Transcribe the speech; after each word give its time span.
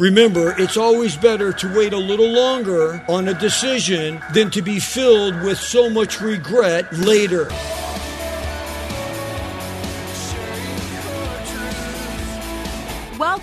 Remember, 0.00 0.54
it's 0.56 0.76
always 0.76 1.16
better 1.16 1.52
to 1.52 1.76
wait 1.76 1.92
a 1.92 1.98
little 1.98 2.30
longer 2.30 3.04
on 3.08 3.26
a 3.26 3.34
decision 3.34 4.22
than 4.32 4.48
to 4.50 4.62
be 4.62 4.78
filled 4.78 5.34
with 5.42 5.58
so 5.58 5.90
much 5.90 6.20
regret 6.20 6.96
later. 6.98 7.48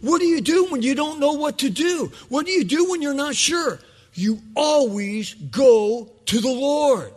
What 0.00 0.20
do 0.20 0.26
you 0.26 0.40
do 0.40 0.66
when 0.66 0.82
you 0.82 0.94
don't 0.94 1.20
know 1.20 1.32
what 1.32 1.58
to 1.58 1.70
do? 1.70 2.12
What 2.28 2.46
do 2.46 2.52
you 2.52 2.64
do 2.64 2.90
when 2.90 3.02
you're 3.02 3.14
not 3.14 3.34
sure? 3.34 3.78
You 4.14 4.40
always 4.56 5.34
go 5.34 6.08
to 6.26 6.40
the 6.40 6.48
Lord. 6.50 7.12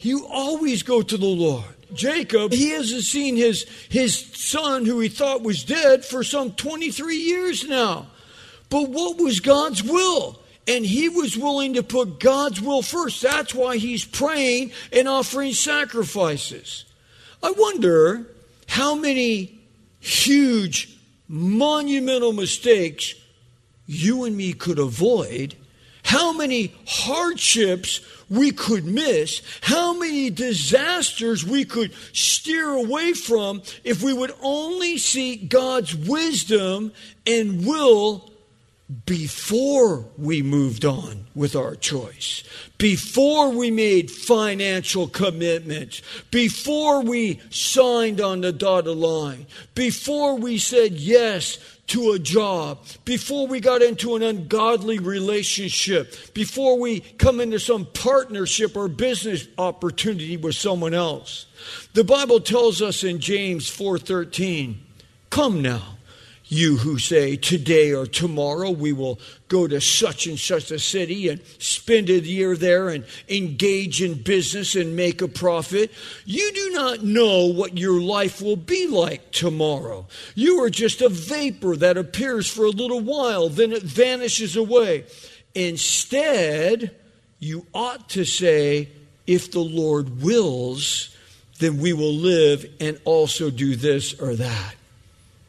You 0.00 0.26
always 0.26 0.82
go 0.82 1.02
to 1.02 1.16
the 1.16 1.26
Lord. 1.26 1.64
Jacob, 1.94 2.52
he 2.52 2.70
hasn't 2.70 3.04
seen 3.04 3.36
his, 3.36 3.64
his 3.88 4.18
son 4.18 4.84
who 4.84 5.00
he 5.00 5.08
thought 5.08 5.42
was 5.42 5.64
dead 5.64 6.04
for 6.04 6.24
some 6.24 6.52
23 6.52 7.16
years 7.16 7.66
now. 7.66 8.06
But 8.68 8.90
what 8.90 9.18
was 9.18 9.40
God's 9.40 9.82
will? 9.82 10.40
And 10.68 10.84
he 10.84 11.08
was 11.08 11.36
willing 11.36 11.74
to 11.74 11.82
put 11.82 12.18
God's 12.18 12.60
will 12.60 12.82
first. 12.82 13.22
That's 13.22 13.54
why 13.54 13.76
he's 13.76 14.04
praying 14.04 14.72
and 14.92 15.06
offering 15.06 15.52
sacrifices. 15.52 16.84
I 17.42 17.52
wonder 17.52 18.26
how 18.66 18.96
many 18.96 19.60
huge 20.00 20.95
monumental 21.28 22.32
mistakes 22.32 23.14
you 23.86 24.24
and 24.24 24.36
me 24.36 24.52
could 24.52 24.78
avoid, 24.78 25.54
how 26.04 26.32
many 26.32 26.74
hardships 26.86 28.00
we 28.28 28.50
could 28.50 28.84
miss, 28.84 29.42
how 29.62 29.92
many 29.92 30.30
disasters 30.30 31.44
we 31.44 31.64
could 31.64 31.92
steer 32.12 32.70
away 32.70 33.12
from 33.12 33.62
if 33.84 34.02
we 34.02 34.12
would 34.12 34.32
only 34.42 34.98
seek 34.98 35.48
God's 35.48 35.94
wisdom 35.94 36.92
and 37.26 37.66
will 37.66 38.30
before 39.04 40.04
we 40.16 40.42
moved 40.42 40.84
on 40.84 41.26
with 41.34 41.56
our 41.56 41.74
choice, 41.74 42.44
before 42.78 43.50
we 43.50 43.68
made 43.68 44.10
financial 44.10 45.08
commitments, 45.08 46.02
before 46.30 47.02
we 47.02 47.40
signed 47.50 48.20
on 48.20 48.42
the 48.42 48.52
dotted 48.52 48.96
line, 48.96 49.46
before 49.74 50.36
we 50.36 50.56
said 50.56 50.92
yes 50.92 51.58
to 51.88 52.12
a 52.12 52.18
job, 52.18 52.78
before 53.04 53.48
we 53.48 53.58
got 53.58 53.82
into 53.82 54.14
an 54.14 54.22
ungodly 54.22 55.00
relationship, 55.00 56.14
before 56.32 56.78
we 56.78 57.00
come 57.00 57.40
into 57.40 57.58
some 57.58 57.86
partnership 57.86 58.76
or 58.76 58.86
business 58.86 59.48
opportunity 59.58 60.36
with 60.36 60.54
someone 60.54 60.94
else. 60.94 61.46
The 61.94 62.04
Bible 62.04 62.40
tells 62.40 62.82
us 62.82 63.02
in 63.02 63.18
James 63.18 63.68
4:13, 63.68 64.80
"Come 65.30 65.60
now, 65.60 65.98
you 66.48 66.76
who 66.76 66.98
say 66.98 67.36
today 67.36 67.92
or 67.92 68.06
tomorrow 68.06 68.70
we 68.70 68.92
will 68.92 69.18
go 69.48 69.66
to 69.66 69.80
such 69.80 70.26
and 70.26 70.38
such 70.38 70.70
a 70.70 70.78
city 70.78 71.28
and 71.28 71.40
spend 71.58 72.08
a 72.08 72.20
year 72.20 72.56
there 72.56 72.88
and 72.88 73.04
engage 73.28 74.00
in 74.00 74.22
business 74.22 74.76
and 74.76 74.94
make 74.94 75.20
a 75.22 75.28
profit. 75.28 75.90
You 76.24 76.52
do 76.52 76.70
not 76.70 77.02
know 77.02 77.46
what 77.46 77.76
your 77.76 78.00
life 78.00 78.40
will 78.40 78.56
be 78.56 78.86
like 78.86 79.32
tomorrow. 79.32 80.06
You 80.34 80.62
are 80.62 80.70
just 80.70 81.02
a 81.02 81.08
vapor 81.08 81.76
that 81.76 81.96
appears 81.96 82.48
for 82.48 82.64
a 82.64 82.70
little 82.70 83.00
while, 83.00 83.48
then 83.48 83.72
it 83.72 83.82
vanishes 83.82 84.56
away. 84.56 85.04
Instead, 85.54 86.94
you 87.40 87.66
ought 87.74 88.08
to 88.10 88.24
say, 88.24 88.88
if 89.26 89.50
the 89.50 89.60
Lord 89.60 90.22
wills, 90.22 91.16
then 91.58 91.78
we 91.78 91.92
will 91.92 92.14
live 92.14 92.66
and 92.80 93.00
also 93.04 93.50
do 93.50 93.74
this 93.74 94.14
or 94.20 94.36
that. 94.36 94.75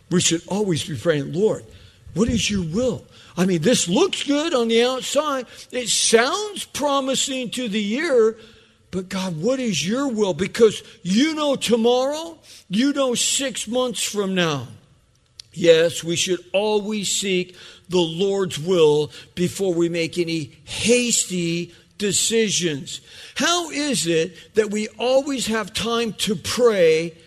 We 0.10 0.22
should 0.22 0.42
always 0.48 0.88
be 0.88 0.96
praying, 0.96 1.34
Lord, 1.34 1.66
what 2.14 2.30
is 2.30 2.50
your 2.50 2.64
will? 2.64 3.06
I 3.36 3.46
mean, 3.46 3.62
this 3.62 3.88
looks 3.88 4.24
good 4.24 4.54
on 4.54 4.68
the 4.68 4.84
outside. 4.84 5.46
It 5.72 5.90
sounds 5.90 6.66
promising 6.66 7.52
to 7.52 7.70
the 7.70 7.94
ear, 7.94 8.38
but 8.90 9.10
God, 9.10 9.40
what 9.40 9.60
is 9.60 9.88
your 9.88 10.08
will? 10.08 10.34
Because 10.34 10.82
you 11.04 11.36
know 11.36 11.56
tomorrow, 11.56 12.40
you 12.70 12.94
know 12.94 13.14
six 13.14 13.68
months 13.68 14.02
from 14.02 14.34
now. 14.34 14.68
Yes, 15.54 16.04
we 16.04 16.16
should 16.16 16.40
always 16.54 17.10
seek 17.10 17.56
the 17.90 18.00
Lord's 18.00 18.60
will 18.60 19.12
before 19.36 19.74
we 19.74 19.90
make 19.90 20.18
any 20.18 20.58
hasty 20.66 21.74
decisions. 21.98 23.02
How 23.36 23.70
is 23.72 24.08
it 24.08 24.56
that 24.56 24.72
we 24.72 24.88
always 25.00 25.48
have 25.48 25.74
time 25.74 26.14
to 26.14 26.36
pray 26.36 27.18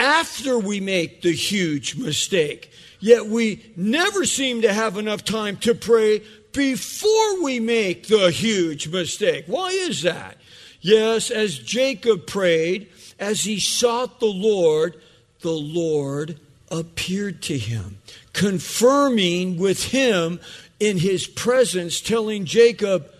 after 0.00 0.58
we 0.58 0.80
make 0.80 1.20
the 1.20 1.32
huge 1.32 1.94
mistake. 1.94 2.72
Yet 2.98 3.26
we 3.26 3.70
never 3.76 4.24
seem 4.24 4.62
to 4.62 4.72
have 4.72 4.96
enough 4.96 5.24
time 5.24 5.58
to 5.58 5.74
pray 5.74 6.22
before 6.52 7.42
we 7.42 7.60
make 7.60 8.08
the 8.08 8.30
huge 8.30 8.88
mistake. 8.88 9.44
Why 9.46 9.68
is 9.68 10.02
that? 10.02 10.38
Yes, 10.80 11.30
as 11.30 11.58
Jacob 11.58 12.26
prayed, 12.26 12.88
as 13.18 13.42
he 13.42 13.60
sought 13.60 14.18
the 14.18 14.26
Lord, 14.26 14.98
the 15.40 15.50
Lord 15.50 16.40
appeared 16.70 17.42
to 17.42 17.58
him, 17.58 17.98
confirming 18.32 19.58
with 19.58 19.84
him 19.84 20.40
in 20.78 20.96
his 20.96 21.26
presence, 21.26 22.00
telling 22.00 22.46
Jacob, 22.46 23.12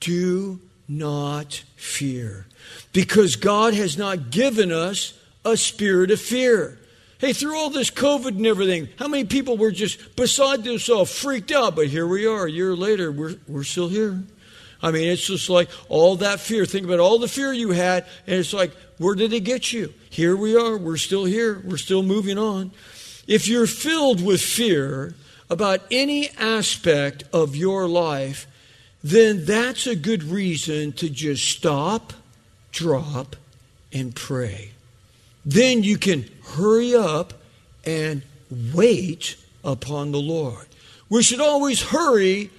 Do 0.00 0.60
not 0.88 1.62
fear, 1.76 2.46
because 2.92 3.36
God 3.36 3.74
has 3.74 3.96
not 3.96 4.30
given 4.30 4.72
us 4.72 5.14
a 5.44 5.56
spirit 5.56 6.10
of 6.10 6.20
fear. 6.20 6.78
Hey, 7.18 7.32
through 7.32 7.56
all 7.56 7.70
this 7.70 7.90
COVID 7.90 8.28
and 8.28 8.46
everything, 8.46 8.88
how 8.98 9.08
many 9.08 9.24
people 9.24 9.56
were 9.56 9.70
just 9.70 10.16
beside 10.16 10.64
themselves, 10.64 11.16
freaked 11.16 11.52
out? 11.52 11.76
But 11.76 11.86
here 11.86 12.06
we 12.06 12.26
are, 12.26 12.46
a 12.46 12.50
year 12.50 12.76
later, 12.76 13.10
we're, 13.10 13.36
we're 13.48 13.64
still 13.64 13.88
here. 13.88 14.22
I 14.82 14.90
mean, 14.90 15.08
it's 15.08 15.26
just 15.26 15.48
like 15.48 15.70
all 15.88 16.16
that 16.16 16.40
fear. 16.40 16.66
Think 16.66 16.84
about 16.84 17.00
all 17.00 17.18
the 17.18 17.28
fear 17.28 17.52
you 17.52 17.70
had, 17.70 18.04
and 18.26 18.36
it's 18.36 18.52
like, 18.52 18.72
where 18.98 19.14
did 19.14 19.32
it 19.32 19.40
get 19.40 19.72
you? 19.72 19.94
Here 20.10 20.36
we 20.36 20.56
are, 20.56 20.76
we're 20.76 20.98
still 20.98 21.24
here, 21.24 21.62
we're 21.64 21.78
still 21.78 22.02
moving 22.02 22.36
on. 22.36 22.72
If 23.26 23.48
you're 23.48 23.66
filled 23.66 24.22
with 24.22 24.42
fear 24.42 25.14
about 25.48 25.80
any 25.90 26.28
aspect 26.32 27.24
of 27.32 27.56
your 27.56 27.88
life, 27.88 28.46
then 29.02 29.46
that's 29.46 29.86
a 29.86 29.96
good 29.96 30.24
reason 30.24 30.92
to 30.92 31.08
just 31.08 31.44
stop, 31.48 32.12
drop, 32.70 33.36
and 33.92 34.14
pray 34.14 34.73
then 35.44 35.82
you 35.82 35.98
can 35.98 36.28
hurry 36.56 36.94
up 36.94 37.34
and 37.84 38.22
wait 38.74 39.36
upon 39.62 40.12
the 40.12 40.20
Lord. 40.20 40.66
We 41.08 41.22
should 41.22 41.40
always 41.40 41.82
hurry 41.82 42.50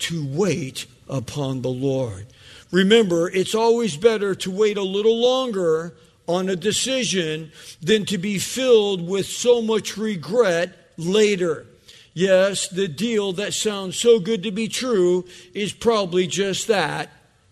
to 0.00 0.26
wait 0.26 0.86
upon 1.08 1.62
the 1.62 1.70
Lord. 1.70 2.26
Remember, 2.70 3.30
it's 3.30 3.54
always 3.54 3.96
better 3.96 4.34
to 4.34 4.50
wait 4.50 4.76
a 4.76 4.82
little 4.82 5.18
longer 5.20 5.94
on 6.26 6.48
a 6.48 6.56
decision 6.56 7.52
than 7.80 8.04
to 8.06 8.18
be 8.18 8.38
filled 8.38 9.06
with 9.06 9.26
so 9.26 9.62
much 9.62 9.96
regret 9.96 10.74
later. 10.96 11.66
Yes, 12.14 12.68
the 12.68 12.88
deal 12.88 13.32
that 13.34 13.54
sounds 13.54 13.98
so 13.98 14.18
good 14.20 14.42
to 14.44 14.50
be 14.50 14.68
true 14.68 15.24
is 15.52 15.72
probably 15.72 16.26
just 16.26 16.68
that 16.68 17.10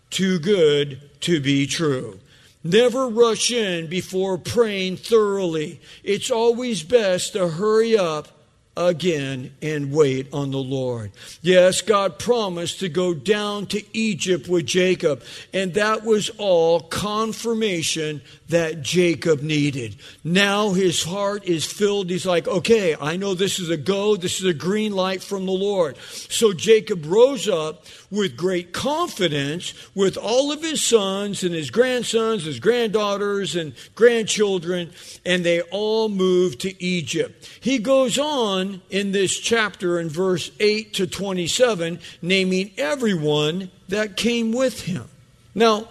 too 0.09 0.39
good 0.39 1.01
to 1.21 1.39
be 1.39 1.67
true. 1.67 2.19
Never 2.63 3.07
rush 3.07 3.51
in 3.51 3.87
before 3.87 4.37
praying 4.37 4.97
thoroughly. 4.97 5.81
It's 6.03 6.31
always 6.31 6.83
best 6.83 7.33
to 7.33 7.49
hurry 7.49 7.97
up 7.97 8.29
again 8.75 9.53
and 9.61 9.91
wait 9.91 10.27
on 10.33 10.51
the 10.51 10.57
Lord. 10.57 11.11
Yes, 11.41 11.81
God 11.81 12.17
promised 12.17 12.79
to 12.79 12.89
go 12.89 13.13
down 13.13 13.67
to 13.67 13.83
Egypt 13.95 14.47
with 14.47 14.65
Jacob, 14.65 15.23
and 15.53 15.73
that 15.73 16.03
was 16.03 16.29
all 16.37 16.79
confirmation 16.79 18.21
that 18.53 18.81
Jacob 18.81 19.41
needed. 19.41 19.95
Now 20.23 20.73
his 20.73 21.03
heart 21.03 21.45
is 21.45 21.65
filled. 21.65 22.09
He's 22.09 22.25
like, 22.25 22.47
okay, 22.47 22.95
I 22.99 23.17
know 23.17 23.33
this 23.33 23.57
is 23.57 23.69
a 23.69 23.77
go, 23.77 24.15
this 24.15 24.39
is 24.39 24.45
a 24.45 24.53
green 24.53 24.93
light 24.93 25.23
from 25.23 25.45
the 25.45 25.51
Lord. 25.51 25.97
So 25.97 26.53
Jacob 26.53 27.05
rose 27.05 27.49
up 27.49 27.85
with 28.11 28.37
great 28.37 28.71
confidence 28.71 29.73
with 29.95 30.17
all 30.17 30.51
of 30.51 30.61
his 30.61 30.83
sons 30.83 31.43
and 31.43 31.53
his 31.53 31.71
grandsons, 31.71 32.45
his 32.45 32.59
granddaughters, 32.59 33.55
and 33.55 33.73
grandchildren, 33.95 34.91
and 35.25 35.43
they 35.43 35.61
all 35.61 36.07
moved 36.07 36.61
to 36.61 36.83
Egypt. 36.83 37.49
He 37.59 37.79
goes 37.79 38.19
on 38.19 38.81
in 38.91 39.13
this 39.13 39.39
chapter 39.39 39.99
in 39.99 40.09
verse 40.09 40.51
8 40.59 40.93
to 40.93 41.07
27, 41.07 41.99
naming 42.21 42.71
everyone 42.77 43.71
that 43.89 44.15
came 44.15 44.51
with 44.51 44.81
him. 44.81 45.09
Now, 45.55 45.87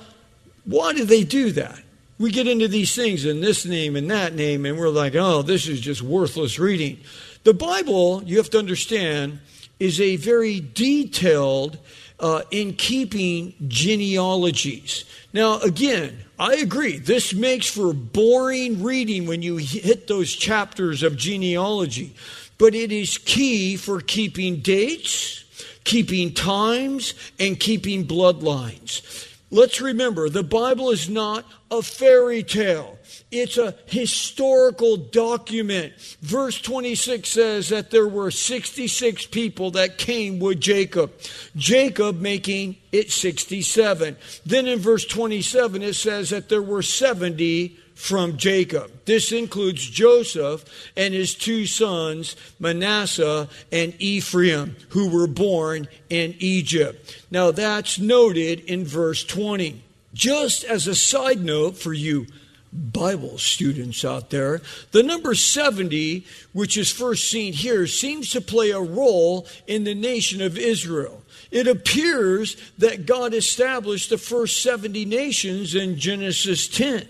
why 0.65 0.93
did 0.93 1.09
they 1.09 1.25
do 1.25 1.51
that? 1.53 1.83
We 2.23 2.31
get 2.31 2.47
into 2.47 2.69
these 2.69 2.95
things 2.95 3.25
in 3.25 3.41
this 3.41 3.67
name 3.67 3.97
and 3.97 4.09
that 4.13 4.33
name, 4.33 4.65
and 4.65 4.79
we're 4.79 4.91
like, 4.91 5.17
oh, 5.17 5.43
this 5.43 5.67
is 5.67 5.81
just 5.81 6.03
worthless 6.03 6.57
reading. 6.57 7.01
The 7.43 7.53
Bible, 7.53 8.23
you 8.23 8.37
have 8.37 8.49
to 8.51 8.61
understand, 8.61 9.41
is 9.81 10.01
a 10.01 10.15
very 10.15 10.61
detailed 10.61 11.79
uh, 12.21 12.43
in 12.53 12.75
keeping 12.75 13.55
genealogies. 13.67 15.05
Now, 15.33 15.59
again, 15.63 16.17
I 16.39 16.55
agree. 16.55 16.99
This 16.99 17.35
makes 17.35 17.67
for 17.67 17.93
boring 17.93 18.85
reading 18.85 19.27
when 19.27 19.43
you 19.43 19.57
hit 19.57 20.07
those 20.07 20.33
chapters 20.33 21.03
of 21.03 21.17
genealogy, 21.17 22.15
but 22.57 22.73
it 22.73 22.93
is 22.93 23.19
key 23.19 23.77
for 23.77 24.01
keeping 24.01 24.61
dates, 24.61 25.43
keeping 25.83 26.33
times, 26.33 27.15
and 27.41 27.59
keeping 27.59 28.07
bloodlines. 28.07 29.32
Let's 29.53 29.83
remember 29.83 30.31
the 30.31 30.43
Bible 30.43 30.91
is 30.91 31.11
not 31.11 31.45
a 31.71 31.83
fairy 31.83 32.43
tale. 32.43 32.99
It's 33.31 33.59
a 33.59 33.75
historical 33.85 34.97
document. 34.97 35.93
Verse 36.23 36.59
26 36.59 37.29
says 37.29 37.69
that 37.69 37.91
there 37.91 38.09
were 38.09 38.31
66 38.31 39.27
people 39.27 39.73
that 39.73 39.99
came 39.99 40.39
with 40.39 40.59
Jacob. 40.59 41.13
Jacob 41.55 42.19
making 42.19 42.77
it 42.93 43.11
67. 43.11 44.17
Then 44.47 44.67
in 44.67 44.79
verse 44.79 45.05
27 45.05 45.83
it 45.83 45.97
says 45.97 46.31
that 46.31 46.49
there 46.49 46.63
were 46.63 46.83
70 46.83 47.79
from 47.95 48.37
Jacob. 48.37 48.91
This 49.05 49.33
includes 49.33 49.89
Joseph 49.89 50.65
and 50.97 51.15
his 51.15 51.35
two 51.35 51.67
sons, 51.67 52.37
Manasseh 52.59 53.49
and 53.71 53.95
Ephraim, 53.99 54.77
who 54.91 55.09
were 55.09 55.27
born 55.27 55.89
in 56.11 56.35
Egypt. 56.39 57.25
Now 57.31 57.51
that's 57.51 57.99
noted 57.99 58.61
in 58.61 58.85
verse 58.85 59.25
20. 59.25 59.83
Just 60.15 60.65
as 60.65 60.87
a 60.87 60.95
side 60.95 61.43
note 61.43 61.77
for 61.77 61.93
you 61.93 62.27
Bible 62.73 63.37
students 63.37 64.05
out 64.05 64.31
there, 64.31 64.63
the 64.93 65.03
number 65.03 65.35
70, 65.35 66.27
which 66.53 66.79
is 66.79 66.91
first 66.91 67.31
seen 67.31 67.53
here, 67.53 67.87
seems 67.87 68.31
to 68.31 68.41
play 68.41 68.71
a 68.71 68.81
role 68.81 69.47
in 69.67 69.85
the 69.85 69.95
nation 69.95 70.41
of 70.41 70.57
Israel. 70.57 71.22
It 71.53 71.69
appears 71.69 72.57
that 72.79 73.07
God 73.07 73.35
established 73.35 74.11
the 74.11 74.19
first 74.19 74.63
70 74.63 75.05
nations 75.05 75.75
in 75.75 75.99
Genesis 75.99 76.67
10. 76.67 77.07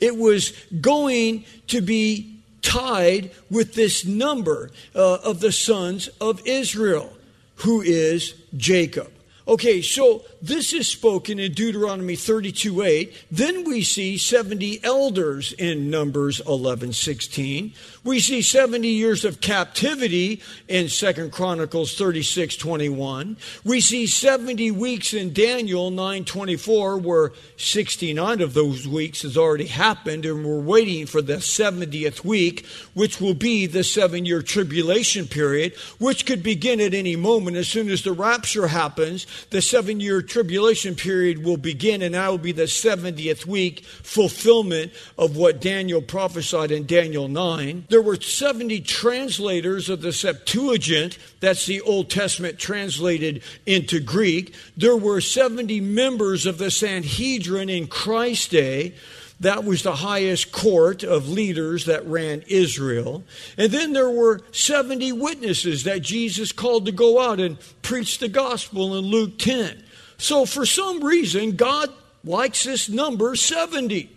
It 0.00 0.16
was 0.16 0.52
going 0.80 1.44
to 1.68 1.82
be 1.82 2.40
tied 2.62 3.30
with 3.50 3.74
this 3.74 4.06
number 4.06 4.70
uh, 4.94 5.16
of 5.16 5.40
the 5.40 5.52
sons 5.52 6.08
of 6.20 6.40
Israel, 6.46 7.12
who 7.56 7.82
is 7.82 8.34
Jacob. 8.56 9.12
Okay, 9.52 9.82
so 9.82 10.24
this 10.40 10.72
is 10.72 10.88
spoken 10.88 11.38
in 11.38 11.52
Deuteronomy 11.52 12.16
32 12.16 12.80
8. 12.80 13.26
Then 13.30 13.64
we 13.64 13.82
see 13.82 14.16
70 14.16 14.82
elders 14.82 15.52
in 15.52 15.90
Numbers 15.90 16.40
11 16.46 16.94
16. 16.94 17.74
We 18.02 18.18
see 18.18 18.40
70 18.40 18.88
years 18.88 19.26
of 19.26 19.42
captivity 19.42 20.40
in 20.68 20.88
2 20.88 21.28
Chronicles 21.28 21.98
36 21.98 22.56
21. 22.56 23.36
We 23.62 23.82
see 23.82 24.06
70 24.06 24.70
weeks 24.70 25.12
in 25.12 25.34
Daniel 25.34 25.90
9 25.90 26.24
24, 26.24 26.96
where 26.96 27.32
69 27.58 28.40
of 28.40 28.54
those 28.54 28.88
weeks 28.88 29.20
has 29.20 29.36
already 29.36 29.66
happened, 29.66 30.24
and 30.24 30.46
we're 30.46 30.60
waiting 30.60 31.04
for 31.04 31.20
the 31.20 31.36
70th 31.36 32.24
week, 32.24 32.64
which 32.94 33.20
will 33.20 33.34
be 33.34 33.66
the 33.66 33.84
seven 33.84 34.24
year 34.24 34.40
tribulation 34.40 35.26
period, 35.28 35.76
which 35.98 36.24
could 36.24 36.42
begin 36.42 36.80
at 36.80 36.94
any 36.94 37.16
moment. 37.16 37.58
As 37.58 37.68
soon 37.68 37.90
as 37.90 38.02
the 38.02 38.12
rapture 38.12 38.68
happens, 38.68 39.26
the 39.50 39.62
seven 39.62 40.00
year 40.00 40.22
tribulation 40.22 40.94
period 40.94 41.44
will 41.44 41.56
begin, 41.56 42.02
and 42.02 42.14
that 42.14 42.28
will 42.28 42.38
be 42.38 42.52
the 42.52 42.62
70th 42.62 43.46
week 43.46 43.84
fulfillment 43.84 44.92
of 45.18 45.36
what 45.36 45.60
Daniel 45.60 46.02
prophesied 46.02 46.70
in 46.70 46.86
Daniel 46.86 47.28
9 47.28 47.72
there 47.88 48.02
were 48.02 48.20
70 48.20 48.80
translators 48.80 49.88
of 49.88 50.02
the 50.02 50.12
Septuagint, 50.12 51.18
that's 51.40 51.66
the 51.66 51.80
Old 51.82 52.10
Testament 52.10 52.58
translated 52.58 53.42
into 53.66 54.00
Greek. 54.00 54.54
There 54.76 54.96
were 54.96 55.20
70 55.20 55.80
members 55.80 56.46
of 56.46 56.58
the 56.58 56.70
Sanhedrin 56.70 57.68
in 57.68 57.86
Christ's 57.86 58.48
day. 58.48 58.94
That 59.42 59.64
was 59.64 59.82
the 59.82 59.96
highest 59.96 60.52
court 60.52 61.02
of 61.02 61.28
leaders 61.28 61.86
that 61.86 62.06
ran 62.06 62.44
Israel. 62.46 63.24
And 63.58 63.72
then 63.72 63.92
there 63.92 64.08
were 64.08 64.40
70 64.52 65.10
witnesses 65.10 65.82
that 65.82 66.02
Jesus 66.02 66.52
called 66.52 66.86
to 66.86 66.92
go 66.92 67.20
out 67.20 67.40
and 67.40 67.58
preach 67.82 68.18
the 68.18 68.28
gospel 68.28 68.96
in 68.96 69.06
Luke 69.06 69.40
10. 69.40 69.82
So, 70.16 70.46
for 70.46 70.64
some 70.64 71.02
reason, 71.02 71.56
God 71.56 71.90
likes 72.22 72.62
this 72.62 72.88
number 72.88 73.34
70. 73.34 74.16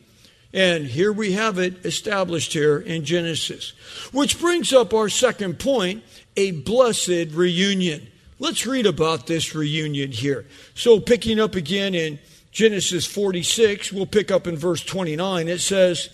And 0.53 0.85
here 0.85 1.11
we 1.11 1.31
have 1.31 1.57
it 1.57 1.83
established 1.83 2.53
here 2.53 2.77
in 2.77 3.03
Genesis. 3.03 3.73
Which 4.11 4.39
brings 4.39 4.73
up 4.73 4.93
our 4.93 5.09
second 5.09 5.57
point 5.57 6.03
a 6.37 6.51
blessed 6.51 7.31
reunion. 7.31 8.05
Let's 8.37 8.67
read 8.67 8.85
about 8.85 9.25
this 9.25 9.55
reunion 9.55 10.11
here. 10.11 10.45
So, 10.75 10.99
picking 10.99 11.39
up 11.39 11.55
again 11.55 11.95
in 11.95 12.19
Genesis 12.55 13.05
46, 13.05 13.91
we'll 13.91 14.05
pick 14.05 14.31
up 14.31 14.47
in 14.47 14.55
verse 14.55 14.81
29. 14.81 15.49
It 15.49 15.59
says, 15.59 16.07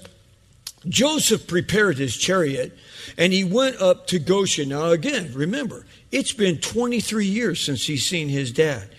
Joseph 0.90 1.46
prepared 1.46 2.00
his 2.00 2.18
chariot 2.18 2.76
and 3.16 3.32
he 3.32 3.44
went 3.44 3.80
up 3.80 4.08
to 4.08 4.18
Goshen. 4.18 4.70
Now, 4.70 4.88
again, 4.88 5.32
remember, 5.36 5.86
it's 6.12 6.34
been 6.34 6.58
23 6.58 7.28
years 7.28 7.64
since 7.64 7.86
he's 7.86 8.08
seen 8.08 8.28
his 8.28 8.52
dad 8.52 8.90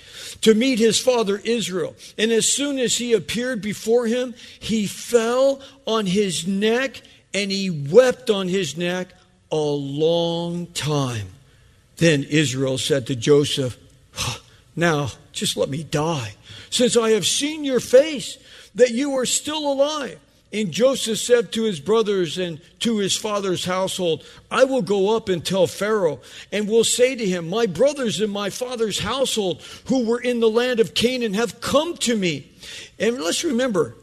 to 0.42 0.54
meet 0.54 0.78
his 0.78 1.00
father 1.00 1.40
Israel. 1.42 1.96
And 2.16 2.30
as 2.30 2.46
soon 2.46 2.78
as 2.78 2.98
he 2.98 3.12
appeared 3.12 3.60
before 3.60 4.06
him, 4.06 4.36
he 4.60 4.86
fell 4.86 5.60
on 5.84 6.06
his 6.06 6.46
neck 6.46 7.02
and 7.34 7.50
he 7.50 7.70
wept 7.70 8.30
on 8.30 8.46
his 8.46 8.76
neck 8.76 9.08
a 9.50 9.56
long 9.56 10.68
time. 10.68 11.26
Then 11.96 12.22
Israel 12.22 12.78
said 12.78 13.08
to 13.08 13.16
Joseph, 13.16 13.76
Now 14.74 15.10
just 15.32 15.56
let 15.56 15.68
me 15.68 15.82
die, 15.82 16.34
since 16.70 16.96
I 16.96 17.10
have 17.10 17.26
seen 17.26 17.64
your 17.64 17.80
face, 17.80 18.38
that 18.74 18.90
you 18.90 19.16
are 19.16 19.26
still 19.26 19.70
alive. 19.70 20.18
And 20.52 20.70
Joseph 20.70 21.18
said 21.18 21.52
to 21.52 21.62
his 21.62 21.80
brothers 21.80 22.36
and 22.36 22.60
to 22.80 22.98
his 22.98 23.16
father's 23.16 23.64
household, 23.64 24.22
I 24.50 24.64
will 24.64 24.82
go 24.82 25.16
up 25.16 25.30
and 25.30 25.42
tell 25.42 25.66
Pharaoh, 25.66 26.20
and 26.50 26.68
will 26.68 26.84
say 26.84 27.14
to 27.14 27.26
him, 27.26 27.48
My 27.48 27.64
brothers 27.64 28.20
and 28.20 28.30
my 28.30 28.50
father's 28.50 28.98
household 28.98 29.62
who 29.86 30.04
were 30.04 30.20
in 30.20 30.40
the 30.40 30.50
land 30.50 30.78
of 30.78 30.92
Canaan 30.92 31.32
have 31.34 31.62
come 31.62 31.96
to 31.98 32.14
me. 32.14 32.50
And 32.98 33.18
let's 33.18 33.44
remember, 33.44 33.94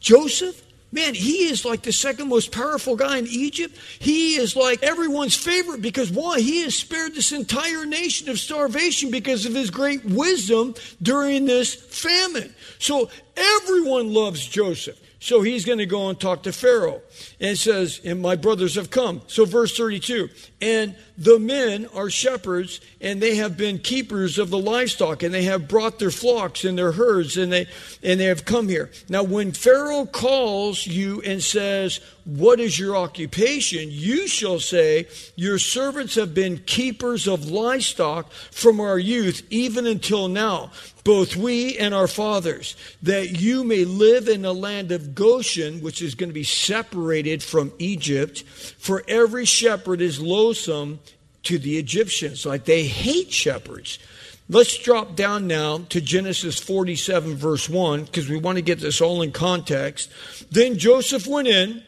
Joseph, 0.00 0.62
man, 0.92 1.14
he 1.14 1.48
is 1.48 1.64
like 1.64 1.82
the 1.82 1.92
second 1.92 2.28
most 2.28 2.52
powerful 2.52 2.96
guy 2.96 3.18
in 3.18 3.26
Egypt. 3.26 3.76
He 3.98 4.36
is 4.36 4.56
like 4.56 4.82
everyone's 4.82 5.36
favorite 5.36 5.82
because 5.82 6.10
why? 6.10 6.40
He 6.40 6.62
has 6.62 6.74
spared 6.74 7.14
this 7.14 7.32
entire 7.32 7.84
nation 7.84 8.28
of 8.28 8.38
starvation 8.38 9.10
because 9.10 9.46
of 9.46 9.54
his 9.54 9.70
great 9.70 10.04
wisdom 10.04 10.74
during 11.02 11.46
this 11.46 11.74
famine. 11.74 12.54
So 12.78 13.10
everyone 13.36 14.12
loves 14.12 14.46
Joseph. 14.46 15.00
So 15.18 15.42
he's 15.42 15.64
going 15.64 15.78
to 15.78 15.86
go 15.86 16.08
and 16.08 16.20
talk 16.20 16.44
to 16.44 16.52
Pharaoh. 16.52 17.02
And 17.40 17.58
says, 17.58 18.00
And 18.04 18.22
my 18.22 18.36
brothers 18.36 18.76
have 18.76 18.90
come. 18.90 19.22
So, 19.26 19.44
verse 19.44 19.76
32 19.76 20.28
And 20.60 20.94
the 21.18 21.38
men 21.38 21.86
are 21.94 22.08
shepherds, 22.08 22.80
and 22.98 23.20
they 23.20 23.34
have 23.36 23.58
been 23.58 23.78
keepers 23.78 24.38
of 24.38 24.48
the 24.48 24.58
livestock, 24.58 25.22
and 25.22 25.34
they 25.34 25.42
have 25.42 25.68
brought 25.68 25.98
their 25.98 26.10
flocks 26.10 26.64
and 26.64 26.78
their 26.78 26.92
herds, 26.92 27.36
and 27.36 27.52
they, 27.52 27.66
and 28.02 28.18
they 28.18 28.24
have 28.24 28.46
come 28.46 28.68
here. 28.68 28.90
Now, 29.10 29.22
when 29.22 29.52
Pharaoh 29.52 30.06
calls 30.06 30.86
you 30.86 31.20
and 31.22 31.42
says, 31.42 32.00
What 32.24 32.58
is 32.58 32.78
your 32.78 32.96
occupation? 32.96 33.88
you 33.90 34.26
shall 34.28 34.58
say, 34.58 35.08
Your 35.36 35.58
servants 35.58 36.14
have 36.14 36.32
been 36.32 36.62
keepers 36.64 37.26
of 37.26 37.50
livestock 37.50 38.32
from 38.32 38.80
our 38.80 38.98
youth, 38.98 39.46
even 39.50 39.86
until 39.86 40.28
now 40.28 40.70
both 41.04 41.36
we 41.36 41.78
and 41.78 41.94
our 41.94 42.08
fathers, 42.08 42.74
that 43.00 43.40
you 43.40 43.62
may 43.62 43.84
live 43.84 44.26
in 44.26 44.42
the 44.42 44.52
land 44.52 44.90
of 44.90 45.14
Goshen, 45.14 45.80
which 45.80 46.02
is 46.02 46.16
going 46.16 46.30
to 46.30 46.34
be 46.34 46.42
separated 46.42 47.44
from 47.44 47.72
Egypt. 47.78 48.42
For 48.42 49.04
every 49.06 49.44
shepherd 49.44 50.00
is 50.00 50.20
loaded 50.20 50.45
loathsome 50.46 51.00
to 51.44 51.58
the 51.58 51.78
Egyptians, 51.78 52.46
like 52.46 52.64
they 52.64 52.84
hate 52.84 53.32
shepherds. 53.32 53.98
Let's 54.48 54.78
drop 54.78 55.16
down 55.16 55.46
now 55.46 55.78
to 55.88 56.00
Genesis 56.00 56.58
47, 56.58 57.34
verse 57.34 57.68
1, 57.68 58.04
because 58.04 58.28
we 58.28 58.36
want 58.36 58.56
to 58.56 58.62
get 58.62 58.78
this 58.78 59.00
all 59.00 59.22
in 59.22 59.32
context. 59.32 60.12
Then 60.50 60.78
Joseph 60.78 61.26
went 61.26 61.48
in 61.48 61.82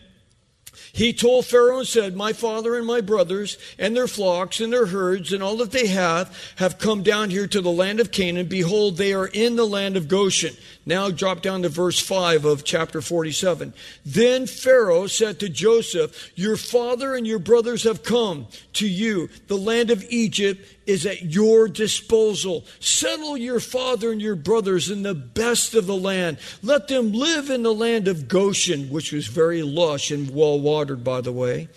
he 0.92 1.12
told 1.12 1.46
Pharaoh 1.46 1.78
and 1.78 1.86
said, 1.86 2.16
My 2.16 2.32
father 2.32 2.76
and 2.76 2.86
my 2.86 3.00
brothers 3.00 3.58
and 3.78 3.96
their 3.96 4.08
flocks 4.08 4.60
and 4.60 4.72
their 4.72 4.86
herds 4.86 5.32
and 5.32 5.42
all 5.42 5.56
that 5.58 5.70
they 5.70 5.86
have 5.86 6.36
have 6.56 6.78
come 6.78 7.02
down 7.02 7.30
here 7.30 7.46
to 7.46 7.60
the 7.60 7.70
land 7.70 8.00
of 8.00 8.10
Canaan. 8.10 8.46
Behold, 8.46 8.96
they 8.96 9.12
are 9.12 9.28
in 9.28 9.56
the 9.56 9.66
land 9.66 9.96
of 9.96 10.08
Goshen. 10.08 10.56
Now 10.88 11.10
drop 11.10 11.42
down 11.42 11.62
to 11.62 11.68
verse 11.68 12.00
5 12.00 12.46
of 12.46 12.64
chapter 12.64 13.02
47. 13.02 13.74
Then 14.06 14.46
Pharaoh 14.46 15.06
said 15.06 15.38
to 15.40 15.50
Joseph, 15.50 16.32
Your 16.34 16.56
father 16.56 17.14
and 17.14 17.26
your 17.26 17.38
brothers 17.38 17.84
have 17.84 18.02
come 18.02 18.46
to 18.72 18.88
you. 18.88 19.28
The 19.48 19.58
land 19.58 19.90
of 19.90 20.02
Egypt 20.08 20.66
is 20.88 21.04
at 21.04 21.22
your 21.22 21.68
disposal. 21.68 22.64
Settle 22.80 23.36
your 23.36 23.60
father 23.60 24.10
and 24.10 24.22
your 24.22 24.34
brothers 24.34 24.90
in 24.90 25.02
the 25.02 25.14
best 25.14 25.74
of 25.74 25.86
the 25.86 25.94
land. 25.94 26.38
Let 26.62 26.88
them 26.88 27.12
live 27.12 27.50
in 27.50 27.62
the 27.62 27.74
land 27.74 28.08
of 28.08 28.26
Goshen, 28.26 28.88
which 28.88 29.12
was 29.12 29.26
very 29.26 29.62
lush 29.62 30.10
and 30.10 30.30
well 30.30 30.58
watered, 30.58 31.04
by 31.04 31.20
the 31.20 31.30
way. 31.30 31.68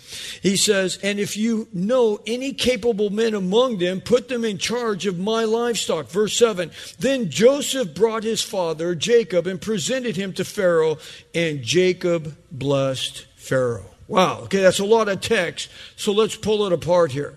He 0.42 0.56
says, 0.56 0.98
And 1.02 1.20
if 1.20 1.36
you 1.36 1.68
know 1.74 2.20
any 2.26 2.54
capable 2.54 3.10
men 3.10 3.34
among 3.34 3.76
them, 3.76 4.00
put 4.00 4.30
them 4.30 4.46
in 4.46 4.56
charge 4.56 5.04
of 5.04 5.18
my 5.18 5.44
livestock. 5.44 6.08
Verse 6.08 6.34
7 6.34 6.70
Then 6.98 7.28
Joseph 7.28 7.94
brought 7.94 8.24
his 8.24 8.40
father, 8.40 8.94
Jacob, 9.02 9.46
and 9.46 9.60
presented 9.60 10.16
him 10.16 10.32
to 10.34 10.44
Pharaoh, 10.44 10.98
and 11.34 11.62
Jacob 11.62 12.36
blessed 12.50 13.26
Pharaoh. 13.36 13.90
Wow, 14.08 14.40
okay, 14.44 14.60
that's 14.62 14.78
a 14.78 14.84
lot 14.84 15.08
of 15.08 15.20
text, 15.20 15.68
so 15.96 16.12
let's 16.12 16.36
pull 16.36 16.64
it 16.66 16.72
apart 16.72 17.12
here. 17.12 17.34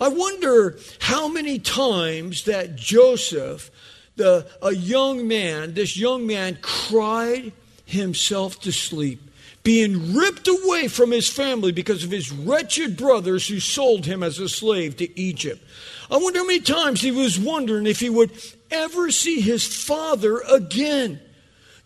I 0.00 0.08
wonder 0.08 0.78
how 1.00 1.28
many 1.28 1.58
times 1.58 2.44
that 2.44 2.76
Joseph, 2.76 3.70
the, 4.16 4.46
a 4.62 4.74
young 4.74 5.28
man, 5.28 5.74
this 5.74 5.96
young 5.96 6.26
man 6.26 6.58
cried 6.60 7.52
himself 7.84 8.60
to 8.60 8.72
sleep, 8.72 9.29
being 9.62 10.14
ripped 10.14 10.48
away 10.48 10.88
from 10.88 11.10
his 11.10 11.28
family 11.28 11.72
because 11.72 12.02
of 12.02 12.10
his 12.10 12.32
wretched 12.32 12.96
brothers 12.96 13.46
who 13.46 13.60
sold 13.60 14.06
him 14.06 14.22
as 14.22 14.38
a 14.38 14.48
slave 14.48 14.96
to 14.96 15.20
Egypt. 15.20 15.62
I 16.10 16.16
wonder 16.16 16.40
how 16.40 16.46
many 16.46 16.60
times 16.60 17.00
he 17.00 17.10
was 17.10 17.38
wondering 17.38 17.86
if 17.86 18.00
he 18.00 18.10
would 18.10 18.32
ever 18.70 19.10
see 19.10 19.40
his 19.40 19.66
father 19.66 20.40
again. 20.50 21.20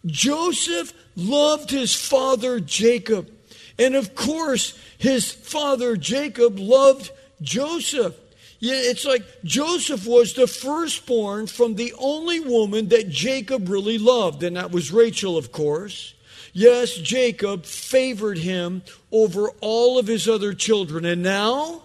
Joseph 0.07 0.93
loved 1.17 1.71
his 1.71 1.95
father 1.95 2.61
Jacob. 2.61 3.31
And 3.79 3.95
of 3.95 4.15
course, 4.15 4.79
his 4.99 5.33
father 5.33 5.97
Jacob 5.97 6.59
loved 6.59 7.11
Joseph. 7.43 8.15
It's 8.61 9.05
like 9.05 9.25
Joseph 9.43 10.07
was 10.07 10.35
the 10.35 10.47
firstborn 10.47 11.49
from 11.49 11.75
the 11.75 11.93
only 11.99 12.41
woman 12.41 12.89
that 12.89 13.11
Jacob 13.11 13.69
really 13.69 13.99
loved, 13.99 14.43
and 14.43 14.57
that 14.57 14.71
was 14.71 14.93
Rachel, 14.93 15.37
of 15.37 15.53
course. 15.53 16.15
Yes, 16.57 16.95
Jacob 16.95 17.67
favored 17.67 18.39
him 18.39 18.83
over 19.11 19.51
all 19.61 19.99
of 19.99 20.07
his 20.07 20.29
other 20.29 20.55
children, 20.55 21.05
and 21.05 21.21
now 21.21 21.83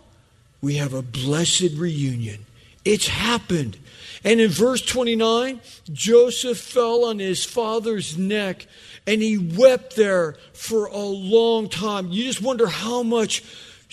we 0.61 0.75
have 0.75 0.93
a 0.93 1.01
blessed 1.01 1.73
reunion. 1.75 2.45
It's 2.85 3.07
happened. 3.07 3.77
And 4.23 4.39
in 4.39 4.49
verse 4.49 4.81
29, 4.81 5.59
Joseph 5.91 6.59
fell 6.59 7.05
on 7.05 7.19
his 7.19 7.43
father's 7.43 8.17
neck 8.17 8.67
and 9.07 9.21
he 9.21 9.37
wept 9.37 9.95
there 9.95 10.35
for 10.53 10.85
a 10.85 10.97
long 10.97 11.69
time. 11.69 12.09
You 12.09 12.25
just 12.25 12.41
wonder 12.41 12.67
how 12.67 13.01
much 13.01 13.43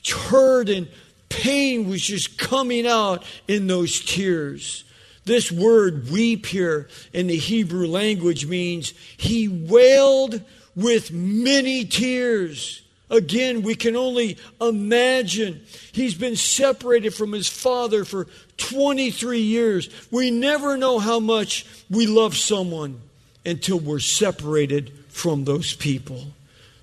hurt 0.09 0.69
and 0.69 0.89
pain 1.29 1.89
was 1.89 2.03
just 2.03 2.39
coming 2.39 2.87
out 2.87 3.25
in 3.49 3.67
those 3.67 4.05
tears. 4.05 4.85
This 5.25 5.51
word 5.51 6.11
weep 6.11 6.47
here 6.47 6.89
in 7.13 7.29
the 7.29 7.37
Hebrew 7.37 7.87
language 7.87 8.47
means 8.47 8.93
he 9.17 9.49
wailed 9.49 10.43
with 10.77 11.11
many 11.11 11.85
tears. 11.85 12.83
Again, 13.09 13.63
we 13.63 13.75
can 13.75 13.97
only 13.97 14.37
imagine. 14.61 15.63
He's 15.93 16.15
been 16.15 16.37
separated 16.37 17.15
from 17.15 17.33
his 17.33 17.49
father 17.49 18.05
for 18.05 18.27
23 18.59 19.41
years. 19.41 19.89
We 20.11 20.31
never 20.31 20.77
know 20.77 20.99
how 20.99 21.19
much 21.19 21.67
we 21.89 22.07
love 22.07 22.37
someone 22.37 23.01
until 23.45 23.79
we're 23.79 24.01
separated 24.01 24.93
from 25.09 25.45
those 25.45 25.75
people. 25.75 26.25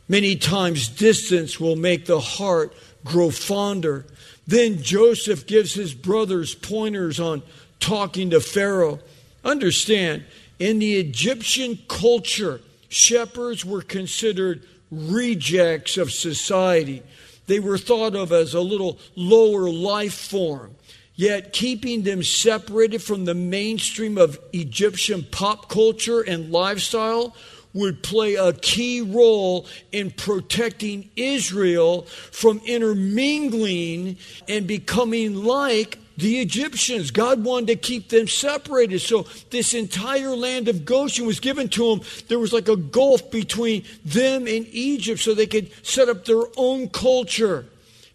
Many 0.07 0.35
times, 0.35 0.89
distance 0.89 1.59
will 1.59 1.75
make 1.75 2.05
the 2.05 2.19
heart 2.19 2.73
grow 3.03 3.29
fonder. 3.29 4.05
Then 4.47 4.81
Joseph 4.81 5.45
gives 5.45 5.73
his 5.73 5.93
brothers 5.93 6.55
pointers 6.55 7.19
on 7.19 7.43
talking 7.79 8.29
to 8.31 8.39
Pharaoh. 8.39 8.99
Understand, 9.43 10.23
in 10.57 10.79
the 10.79 10.95
Egyptian 10.95 11.79
culture, 11.87 12.61
shepherds 12.93 13.65
were 13.65 13.81
considered 13.81 14.63
rejects 14.91 15.97
of 15.97 16.11
society. 16.11 17.03
They 17.47 17.59
were 17.59 17.77
thought 17.77 18.15
of 18.15 18.31
as 18.31 18.53
a 18.53 18.61
little 18.61 18.99
lower 19.15 19.69
life 19.69 20.13
form. 20.13 20.75
Yet, 21.15 21.53
keeping 21.53 22.03
them 22.03 22.23
separated 22.23 23.03
from 23.03 23.25
the 23.25 23.35
mainstream 23.35 24.17
of 24.17 24.39
Egyptian 24.51 25.23
pop 25.23 25.69
culture 25.69 26.21
and 26.21 26.51
lifestyle 26.51 27.35
would 27.73 28.01
play 28.03 28.35
a 28.35 28.53
key 28.53 29.01
role 29.01 29.67
in 29.91 30.11
protecting 30.11 31.09
Israel 31.15 32.03
from 32.03 32.61
intermingling 32.65 34.17
and 34.47 34.67
becoming 34.67 35.35
like 35.43 35.99
the 36.17 36.39
Egyptians. 36.39 37.11
God 37.11 37.43
wanted 37.43 37.67
to 37.67 37.75
keep 37.75 38.09
them 38.09 38.27
separated. 38.27 38.99
So 38.99 39.25
this 39.49 39.73
entire 39.73 40.35
land 40.35 40.67
of 40.67 40.85
Goshen 40.85 41.25
was 41.25 41.39
given 41.39 41.69
to 41.69 41.95
them. 41.95 42.05
There 42.27 42.39
was 42.39 42.53
like 42.53 42.67
a 42.67 42.75
gulf 42.75 43.31
between 43.31 43.83
them 44.05 44.47
and 44.47 44.67
Egypt 44.67 45.19
so 45.19 45.33
they 45.33 45.47
could 45.47 45.71
set 45.85 46.09
up 46.09 46.25
their 46.25 46.43
own 46.57 46.89
culture. 46.89 47.65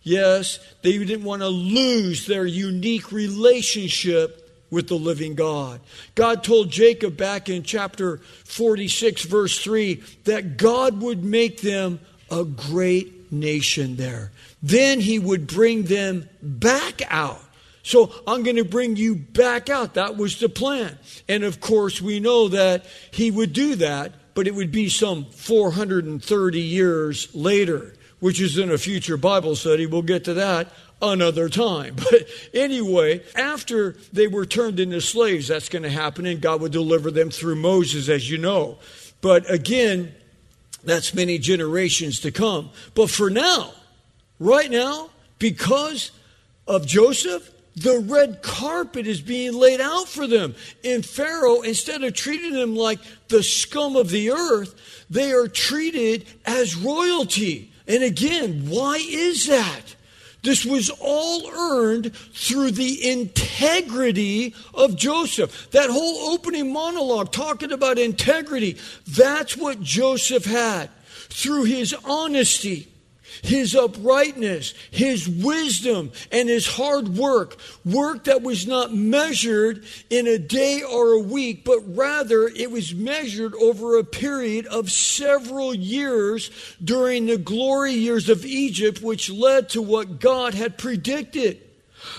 Yes, 0.02 0.59
they 0.83 0.97
didn't 0.97 1.25
want 1.25 1.43
to 1.43 1.49
lose 1.49 2.26
their 2.26 2.47
unique 2.47 3.12
relationship 3.12 4.45
with 4.71 4.88
the 4.88 4.95
living 4.95 5.35
God. 5.35 5.81
God 6.14 6.45
told 6.45 6.71
Jacob 6.71 7.17
back 7.17 7.49
in 7.49 7.62
chapter 7.62 8.19
46, 8.45 9.23
verse 9.25 9.59
3, 9.59 10.02
that 10.25 10.57
God 10.57 11.00
would 11.00 11.25
make 11.25 11.61
them 11.62 12.00
a 12.31 12.45
great 12.45 13.33
nation 13.33 13.97
there. 13.97 14.31
Then 14.62 15.00
he 15.00 15.19
would 15.19 15.47
bring 15.47 15.85
them 15.85 16.28
back 16.43 17.02
out. 17.11 17.40
So 17.88 18.12
I'm 18.26 18.42
going 18.42 18.57
to 18.57 18.66
bring 18.66 18.97
you 18.97 19.14
back 19.14 19.71
out. 19.71 19.95
That 19.95 20.18
was 20.18 20.38
the 20.40 20.50
plan. 20.50 20.99
And 21.26 21.42
of 21.42 21.59
course, 21.59 22.02
we 22.02 22.21
know 22.21 22.49
that 22.49 22.85
he 23.11 23.30
would 23.30 23.54
do 23.54 23.76
that, 23.76 24.12
but 24.35 24.47
it 24.47 24.54
would 24.54 24.71
be 24.71 24.90
some 24.90 25.25
430 25.25 26.61
years 26.61 27.35
later, 27.35 27.95
which 28.21 28.42
is 28.42 28.59
in 28.59 28.71
a 28.71 28.76
future 28.76 29.16
Bible 29.16 29.57
study. 29.57 29.87
We'll 29.87 30.02
get 30.02 30.25
to 30.25 30.35
that 30.35 30.71
another 31.00 31.49
time. 31.49 31.97
But 32.11 32.28
anyway, 32.52 33.23
after 33.35 33.92
they 34.12 34.26
were 34.26 34.45
turned 34.45 34.80
into 34.80 35.00
slaves, 35.00 35.49
that's 35.49 35.71
going 35.71 35.85
to 35.85 35.90
happen, 35.90 36.26
and 36.26 36.42
God 36.42 36.61
would 36.61 36.73
deliver 36.73 37.11
them 37.11 37.30
through 37.30 37.57
Moses, 37.57 38.11
as 38.11 38.30
you 38.30 38.37
know. 38.37 38.76
But 39.23 39.50
again, 39.50 40.14
that's 40.85 41.14
many 41.14 41.38
generations 41.38 42.21
to 42.21 42.33
come. 42.33 42.68
But 42.95 43.09
for 43.09 43.30
now, 43.30 43.73
right 44.38 44.71
now, 44.71 45.09
because 45.38 46.11
of 46.66 46.87
Joseph, 46.87 47.54
the 47.79 48.01
red 48.01 48.43
carpet 48.43 49.07
is 49.07 49.21
being 49.21 49.55
laid 49.55 49.81
out 49.81 50.09
for 50.09 50.27
them. 50.27 50.55
And 50.85 51.05
Pharaoh, 51.05 51.63
instead 51.63 52.03
of 52.03 52.15
treating 52.15 52.53
them 52.53 52.77
like 52.77 52.99
the 53.29 53.43
scum 53.43 53.97
of 53.97 54.11
the 54.11 54.31
earth, 54.31 55.07
they 55.11 55.33
are 55.33 55.49
treated 55.49 56.27
as 56.47 56.77
royalty. 56.77 57.73
And 57.87 58.03
again, 58.03 58.69
why 58.69 58.97
is 58.97 59.47
that? 59.47 59.95
This 60.43 60.65
was 60.65 60.91
all 61.01 61.51
earned 61.51 62.15
through 62.15 62.71
the 62.73 63.11
integrity 63.11 64.55
of 64.73 64.97
Joseph. 64.97 65.71
That 65.73 65.91
whole 65.91 66.33
opening 66.33 66.73
monologue 66.73 67.33
talking 67.33 67.73
about 67.73 67.99
integrity, 67.99 68.77
that's 69.07 69.57
what 69.57 69.83
Joseph 69.83 70.45
had. 70.45 70.91
Through 71.29 71.65
his 71.65 71.95
honesty, 72.05 72.89
his 73.43 73.75
uprightness, 73.75 74.75
his 74.91 75.29
wisdom, 75.29 76.13
and 76.33 76.49
his 76.49 76.67
hard 76.67 77.09
work. 77.09 77.57
Work 77.85 78.25
that 78.25 78.43
was 78.43 78.67
not 78.67 78.95
measured 78.95 79.85
in 80.11 80.27
a 80.27 80.39
day 80.39 80.83
or 80.83 81.13
a 81.13 81.21
week, 81.21 81.65
but 81.65 81.81
rather 81.97 82.49
it 82.49 82.71
was 82.71 82.95
measured 82.95 83.55
over 83.55 83.99
a 83.99 84.05
period 84.05 84.67
of 84.67 84.91
several 84.91 85.75
years 85.75 86.51
during 86.83 87.27
the 87.27 87.39
glory 87.39 87.93
years 87.93 88.29
of 88.29 88.45
Egypt, 88.45 89.03
which 89.03 89.31
led 89.31 89.69
to 89.71 89.83
what 89.83 90.21
God 90.21 90.55
had 90.55 90.79
predicted 90.79 91.61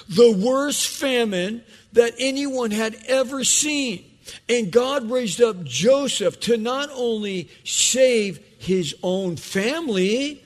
the 0.08 0.32
worst 0.32 0.88
famine 0.88 1.64
that 1.94 2.14
anyone 2.20 2.72
had 2.72 2.96
ever 3.08 3.44
seen. 3.44 4.06
And 4.48 4.72
God 4.72 5.10
raised 5.10 5.42
up 5.42 5.64
Joseph 5.64 6.40
to 6.42 6.58
not 6.58 6.90
only 6.94 7.50
save 7.64 8.40
his 8.60 8.96
own 9.02 9.38
family, 9.38 10.44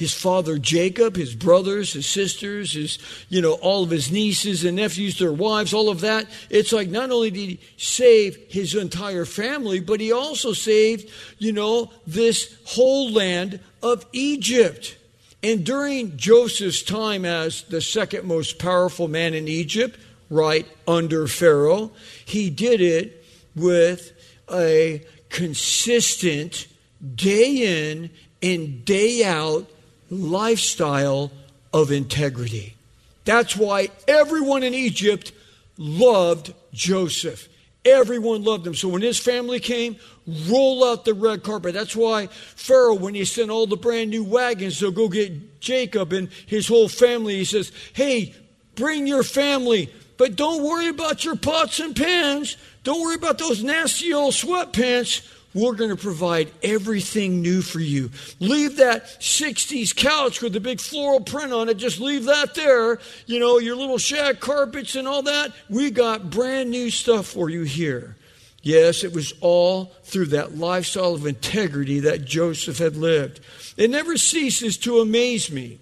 his 0.00 0.14
father 0.14 0.56
Jacob, 0.56 1.14
his 1.14 1.34
brothers, 1.34 1.92
his 1.92 2.06
sisters, 2.06 2.72
his, 2.72 2.98
you 3.28 3.42
know, 3.42 3.52
all 3.52 3.82
of 3.82 3.90
his 3.90 4.10
nieces 4.10 4.64
and 4.64 4.76
nephews, 4.76 5.18
their 5.18 5.30
wives, 5.30 5.74
all 5.74 5.90
of 5.90 6.00
that. 6.00 6.26
It's 6.48 6.72
like 6.72 6.88
not 6.88 7.10
only 7.10 7.30
did 7.30 7.50
he 7.50 7.60
save 7.76 8.38
his 8.48 8.74
entire 8.74 9.26
family, 9.26 9.78
but 9.78 10.00
he 10.00 10.10
also 10.10 10.54
saved, 10.54 11.10
you 11.36 11.52
know, 11.52 11.90
this 12.06 12.56
whole 12.64 13.10
land 13.10 13.60
of 13.82 14.06
Egypt. 14.14 14.96
And 15.42 15.66
during 15.66 16.16
Joseph's 16.16 16.82
time 16.82 17.26
as 17.26 17.64
the 17.64 17.82
second 17.82 18.26
most 18.26 18.58
powerful 18.58 19.06
man 19.06 19.34
in 19.34 19.48
Egypt, 19.48 20.00
right 20.30 20.66
under 20.88 21.28
Pharaoh, 21.28 21.92
he 22.24 22.48
did 22.48 22.80
it 22.80 23.22
with 23.54 24.12
a 24.50 25.04
consistent 25.28 26.68
day 27.14 27.90
in 27.90 28.08
and 28.40 28.82
day 28.86 29.24
out 29.24 29.70
lifestyle 30.10 31.30
of 31.72 31.90
integrity. 31.90 32.74
That's 33.24 33.56
why 33.56 33.88
everyone 34.08 34.62
in 34.62 34.74
Egypt 34.74 35.32
loved 35.78 36.52
Joseph. 36.72 37.48
Everyone 37.84 38.44
loved 38.44 38.66
him. 38.66 38.74
So 38.74 38.88
when 38.88 39.02
his 39.02 39.18
family 39.18 39.60
came, 39.60 39.96
roll 40.46 40.84
out 40.84 41.04
the 41.04 41.14
red 41.14 41.42
carpet. 41.42 41.72
That's 41.72 41.96
why 41.96 42.26
Pharaoh, 42.26 42.94
when 42.94 43.14
he 43.14 43.24
sent 43.24 43.50
all 43.50 43.66
the 43.66 43.76
brand 43.76 44.10
new 44.10 44.22
wagons 44.24 44.78
to 44.80 44.92
go 44.92 45.08
get 45.08 45.60
Jacob 45.60 46.12
and 46.12 46.28
his 46.46 46.68
whole 46.68 46.88
family, 46.88 47.36
he 47.36 47.44
says, 47.44 47.72
Hey, 47.94 48.34
bring 48.74 49.06
your 49.06 49.22
family, 49.22 49.90
but 50.18 50.36
don't 50.36 50.62
worry 50.62 50.88
about 50.88 51.24
your 51.24 51.36
pots 51.36 51.80
and 51.80 51.96
pans. 51.96 52.56
Don't 52.82 53.00
worry 53.00 53.14
about 53.14 53.38
those 53.38 53.62
nasty 53.62 54.12
old 54.12 54.34
sweatpants. 54.34 55.26
We're 55.52 55.74
going 55.74 55.90
to 55.90 55.96
provide 55.96 56.52
everything 56.62 57.42
new 57.42 57.60
for 57.60 57.80
you. 57.80 58.10
Leave 58.38 58.76
that 58.76 59.04
60s 59.20 59.94
couch 59.96 60.40
with 60.40 60.52
the 60.52 60.60
big 60.60 60.80
floral 60.80 61.20
print 61.20 61.52
on 61.52 61.68
it. 61.68 61.76
Just 61.76 61.98
leave 61.98 62.24
that 62.26 62.54
there. 62.54 63.00
You 63.26 63.40
know, 63.40 63.58
your 63.58 63.74
little 63.74 63.98
shag 63.98 64.38
carpets 64.38 64.94
and 64.94 65.08
all 65.08 65.22
that. 65.22 65.52
We 65.68 65.90
got 65.90 66.30
brand 66.30 66.70
new 66.70 66.90
stuff 66.90 67.26
for 67.26 67.50
you 67.50 67.62
here. 67.62 68.16
Yes, 68.62 69.02
it 69.04 69.12
was 69.12 69.32
all 69.40 69.86
through 70.04 70.26
that 70.26 70.56
lifestyle 70.56 71.14
of 71.14 71.26
integrity 71.26 72.00
that 72.00 72.24
Joseph 72.24 72.78
had 72.78 72.96
lived. 72.96 73.40
It 73.76 73.90
never 73.90 74.16
ceases 74.16 74.76
to 74.78 75.00
amaze 75.00 75.50
me 75.50 75.78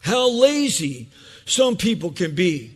how 0.00 0.30
lazy 0.30 1.08
some 1.46 1.76
people 1.76 2.12
can 2.12 2.34
be. 2.34 2.72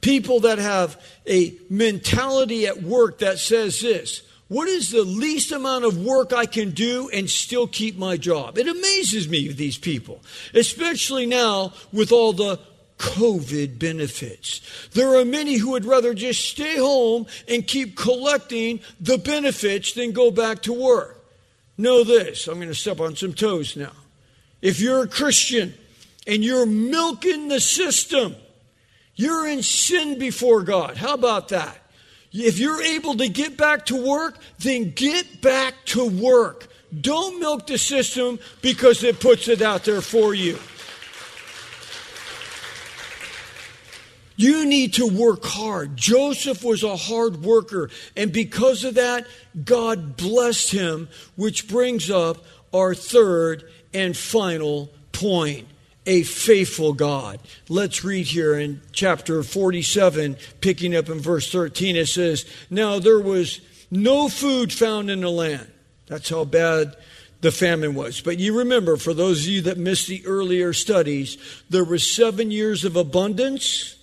People 0.00 0.40
that 0.40 0.58
have 0.58 1.00
a 1.28 1.54
mentality 1.68 2.66
at 2.66 2.82
work 2.82 3.18
that 3.18 3.38
says 3.38 3.80
this 3.80 4.22
what 4.52 4.68
is 4.68 4.90
the 4.90 5.02
least 5.02 5.50
amount 5.50 5.86
of 5.86 5.96
work 5.96 6.34
I 6.34 6.44
can 6.44 6.72
do 6.72 7.08
and 7.10 7.28
still 7.28 7.66
keep 7.66 7.96
my 7.96 8.18
job? 8.18 8.58
It 8.58 8.68
amazes 8.68 9.26
me, 9.26 9.48
these 9.48 9.78
people, 9.78 10.20
especially 10.52 11.24
now 11.24 11.72
with 11.90 12.12
all 12.12 12.34
the 12.34 12.60
COVID 12.98 13.78
benefits. 13.78 14.60
There 14.92 15.16
are 15.16 15.24
many 15.24 15.56
who 15.56 15.70
would 15.70 15.86
rather 15.86 16.12
just 16.12 16.44
stay 16.44 16.76
home 16.76 17.26
and 17.48 17.66
keep 17.66 17.96
collecting 17.96 18.80
the 19.00 19.16
benefits 19.16 19.94
than 19.94 20.12
go 20.12 20.30
back 20.30 20.62
to 20.62 20.72
work. 20.74 21.24
Know 21.78 22.04
this, 22.04 22.46
I'm 22.46 22.56
going 22.56 22.68
to 22.68 22.74
step 22.74 23.00
on 23.00 23.16
some 23.16 23.32
toes 23.32 23.74
now. 23.74 23.92
If 24.60 24.80
you're 24.80 25.04
a 25.04 25.08
Christian 25.08 25.72
and 26.26 26.44
you're 26.44 26.66
milking 26.66 27.48
the 27.48 27.58
system, 27.58 28.36
you're 29.16 29.48
in 29.48 29.62
sin 29.62 30.18
before 30.18 30.62
God. 30.62 30.98
How 30.98 31.14
about 31.14 31.48
that? 31.48 31.81
If 32.32 32.58
you're 32.58 32.82
able 32.82 33.16
to 33.16 33.28
get 33.28 33.56
back 33.56 33.86
to 33.86 33.96
work, 33.96 34.38
then 34.58 34.92
get 34.92 35.42
back 35.42 35.74
to 35.86 36.08
work. 36.08 36.68
Don't 36.98 37.40
milk 37.40 37.66
the 37.66 37.78
system 37.78 38.38
because 38.60 39.04
it 39.04 39.20
puts 39.20 39.48
it 39.48 39.62
out 39.62 39.84
there 39.84 40.00
for 40.00 40.34
you. 40.34 40.58
You 44.36 44.66
need 44.66 44.94
to 44.94 45.06
work 45.06 45.44
hard. 45.44 45.96
Joseph 45.96 46.64
was 46.64 46.82
a 46.82 46.96
hard 46.96 47.42
worker, 47.42 47.90
and 48.16 48.32
because 48.32 48.82
of 48.82 48.94
that, 48.94 49.26
God 49.64 50.16
blessed 50.16 50.72
him, 50.72 51.08
which 51.36 51.68
brings 51.68 52.10
up 52.10 52.44
our 52.72 52.94
third 52.94 53.70
and 53.92 54.16
final 54.16 54.90
point 55.12 55.68
a 56.06 56.22
faithful 56.22 56.92
God. 56.92 57.40
Let's 57.68 58.04
read 58.04 58.26
here 58.26 58.54
in 58.54 58.80
chapter 58.92 59.42
47, 59.42 60.36
picking 60.60 60.96
up 60.96 61.08
in 61.08 61.20
verse 61.20 61.50
13. 61.50 61.96
It 61.96 62.06
says, 62.06 62.44
Now 62.70 62.98
there 62.98 63.20
was 63.20 63.60
no 63.90 64.28
food 64.28 64.72
found 64.72 65.10
in 65.10 65.20
the 65.20 65.30
land. 65.30 65.70
That's 66.06 66.28
how 66.28 66.44
bad 66.44 66.96
the 67.40 67.52
famine 67.52 67.94
was. 67.94 68.20
But 68.20 68.38
you 68.38 68.58
remember, 68.58 68.96
for 68.96 69.14
those 69.14 69.42
of 69.42 69.48
you 69.48 69.62
that 69.62 69.78
missed 69.78 70.08
the 70.08 70.24
earlier 70.26 70.72
studies, 70.72 71.36
there 71.70 71.84
was 71.84 72.10
seven 72.10 72.50
years 72.50 72.84
of 72.84 72.96
abundance 72.96 73.96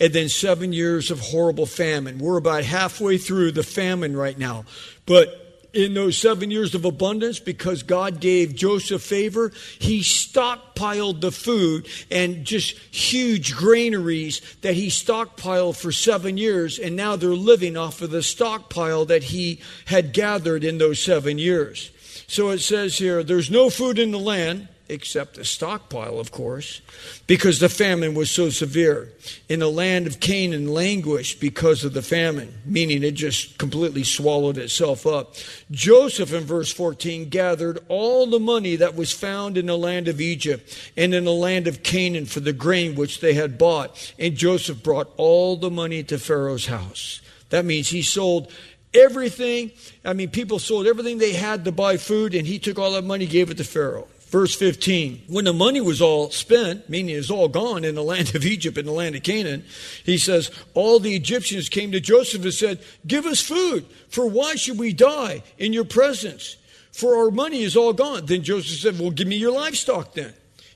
and 0.00 0.12
then 0.12 0.28
seven 0.28 0.72
years 0.72 1.10
of 1.10 1.20
horrible 1.20 1.66
famine. 1.66 2.18
We're 2.18 2.38
about 2.38 2.64
halfway 2.64 3.18
through 3.18 3.52
the 3.52 3.62
famine 3.62 4.16
right 4.16 4.36
now. 4.36 4.64
But 5.06 5.41
in 5.72 5.94
those 5.94 6.18
seven 6.18 6.50
years 6.50 6.74
of 6.74 6.84
abundance, 6.84 7.38
because 7.38 7.82
God 7.82 8.20
gave 8.20 8.54
Joseph 8.54 9.02
favor, 9.02 9.52
he 9.78 10.00
stockpiled 10.00 11.20
the 11.20 11.32
food 11.32 11.88
and 12.10 12.44
just 12.44 12.76
huge 12.94 13.54
granaries 13.54 14.40
that 14.60 14.74
he 14.74 14.88
stockpiled 14.88 15.76
for 15.76 15.92
seven 15.92 16.36
years. 16.36 16.78
And 16.78 16.94
now 16.96 17.16
they're 17.16 17.30
living 17.30 17.76
off 17.76 18.02
of 18.02 18.10
the 18.10 18.22
stockpile 18.22 19.06
that 19.06 19.24
he 19.24 19.60
had 19.86 20.12
gathered 20.12 20.64
in 20.64 20.78
those 20.78 21.02
seven 21.02 21.38
years. 21.38 21.90
So 22.26 22.50
it 22.50 22.60
says 22.60 22.98
here, 22.98 23.22
there's 23.22 23.50
no 23.50 23.70
food 23.70 23.98
in 23.98 24.10
the 24.10 24.18
land 24.18 24.68
except 24.92 25.38
a 25.38 25.44
stockpile, 25.44 26.20
of 26.20 26.30
course, 26.30 26.80
because 27.26 27.58
the 27.58 27.68
famine 27.68 28.14
was 28.14 28.30
so 28.30 28.50
severe. 28.50 29.12
In 29.48 29.60
the 29.60 29.70
land 29.70 30.06
of 30.06 30.20
Canaan, 30.20 30.68
languished 30.68 31.40
because 31.40 31.82
of 31.84 31.94
the 31.94 32.02
famine, 32.02 32.52
meaning 32.64 33.02
it 33.02 33.12
just 33.14 33.58
completely 33.58 34.04
swallowed 34.04 34.58
itself 34.58 35.06
up. 35.06 35.34
Joseph, 35.70 36.32
in 36.32 36.44
verse 36.44 36.72
14, 36.72 37.28
gathered 37.28 37.78
all 37.88 38.26
the 38.26 38.38
money 38.38 38.76
that 38.76 38.94
was 38.94 39.12
found 39.12 39.56
in 39.56 39.66
the 39.66 39.78
land 39.78 40.06
of 40.08 40.20
Egypt 40.20 40.92
and 40.96 41.14
in 41.14 41.24
the 41.24 41.32
land 41.32 41.66
of 41.66 41.82
Canaan 41.82 42.26
for 42.26 42.40
the 42.40 42.52
grain 42.52 42.94
which 42.94 43.20
they 43.20 43.34
had 43.34 43.58
bought. 43.58 44.14
And 44.18 44.36
Joseph 44.36 44.82
brought 44.82 45.10
all 45.16 45.56
the 45.56 45.70
money 45.70 46.02
to 46.04 46.18
Pharaoh's 46.18 46.66
house. 46.66 47.20
That 47.48 47.64
means 47.64 47.88
he 47.88 48.02
sold 48.02 48.50
everything. 48.94 49.72
I 50.04 50.12
mean, 50.12 50.30
people 50.30 50.58
sold 50.58 50.86
everything 50.86 51.18
they 51.18 51.32
had 51.32 51.64
to 51.64 51.72
buy 51.72 51.96
food, 51.96 52.34
and 52.34 52.46
he 52.46 52.58
took 52.58 52.78
all 52.78 52.92
that 52.92 53.04
money, 53.04 53.26
gave 53.26 53.50
it 53.50 53.56
to 53.58 53.64
Pharaoh. 53.64 54.08
Verse 54.32 54.54
15, 54.54 55.24
when 55.28 55.44
the 55.44 55.52
money 55.52 55.82
was 55.82 56.00
all 56.00 56.30
spent, 56.30 56.88
meaning 56.88 57.14
it 57.14 57.18
was 57.18 57.30
all 57.30 57.48
gone 57.48 57.84
in 57.84 57.94
the 57.94 58.02
land 58.02 58.34
of 58.34 58.46
Egypt 58.46 58.78
and 58.78 58.88
the 58.88 58.92
land 58.92 59.14
of 59.14 59.22
Canaan, 59.22 59.62
he 60.04 60.16
says, 60.16 60.50
all 60.72 60.98
the 60.98 61.14
Egyptians 61.14 61.68
came 61.68 61.92
to 61.92 62.00
Joseph 62.00 62.42
and 62.42 62.54
said, 62.54 62.80
Give 63.06 63.26
us 63.26 63.42
food, 63.42 63.84
for 64.08 64.26
why 64.26 64.54
should 64.54 64.78
we 64.78 64.94
die 64.94 65.42
in 65.58 65.74
your 65.74 65.84
presence? 65.84 66.56
For 66.92 67.14
our 67.18 67.30
money 67.30 67.62
is 67.62 67.76
all 67.76 67.92
gone. 67.92 68.24
Then 68.24 68.42
Joseph 68.42 68.78
said, 68.78 68.98
Well, 68.98 69.10
give 69.10 69.28
me 69.28 69.36
your 69.36 69.52
livestock 69.52 70.14
then 70.14 70.32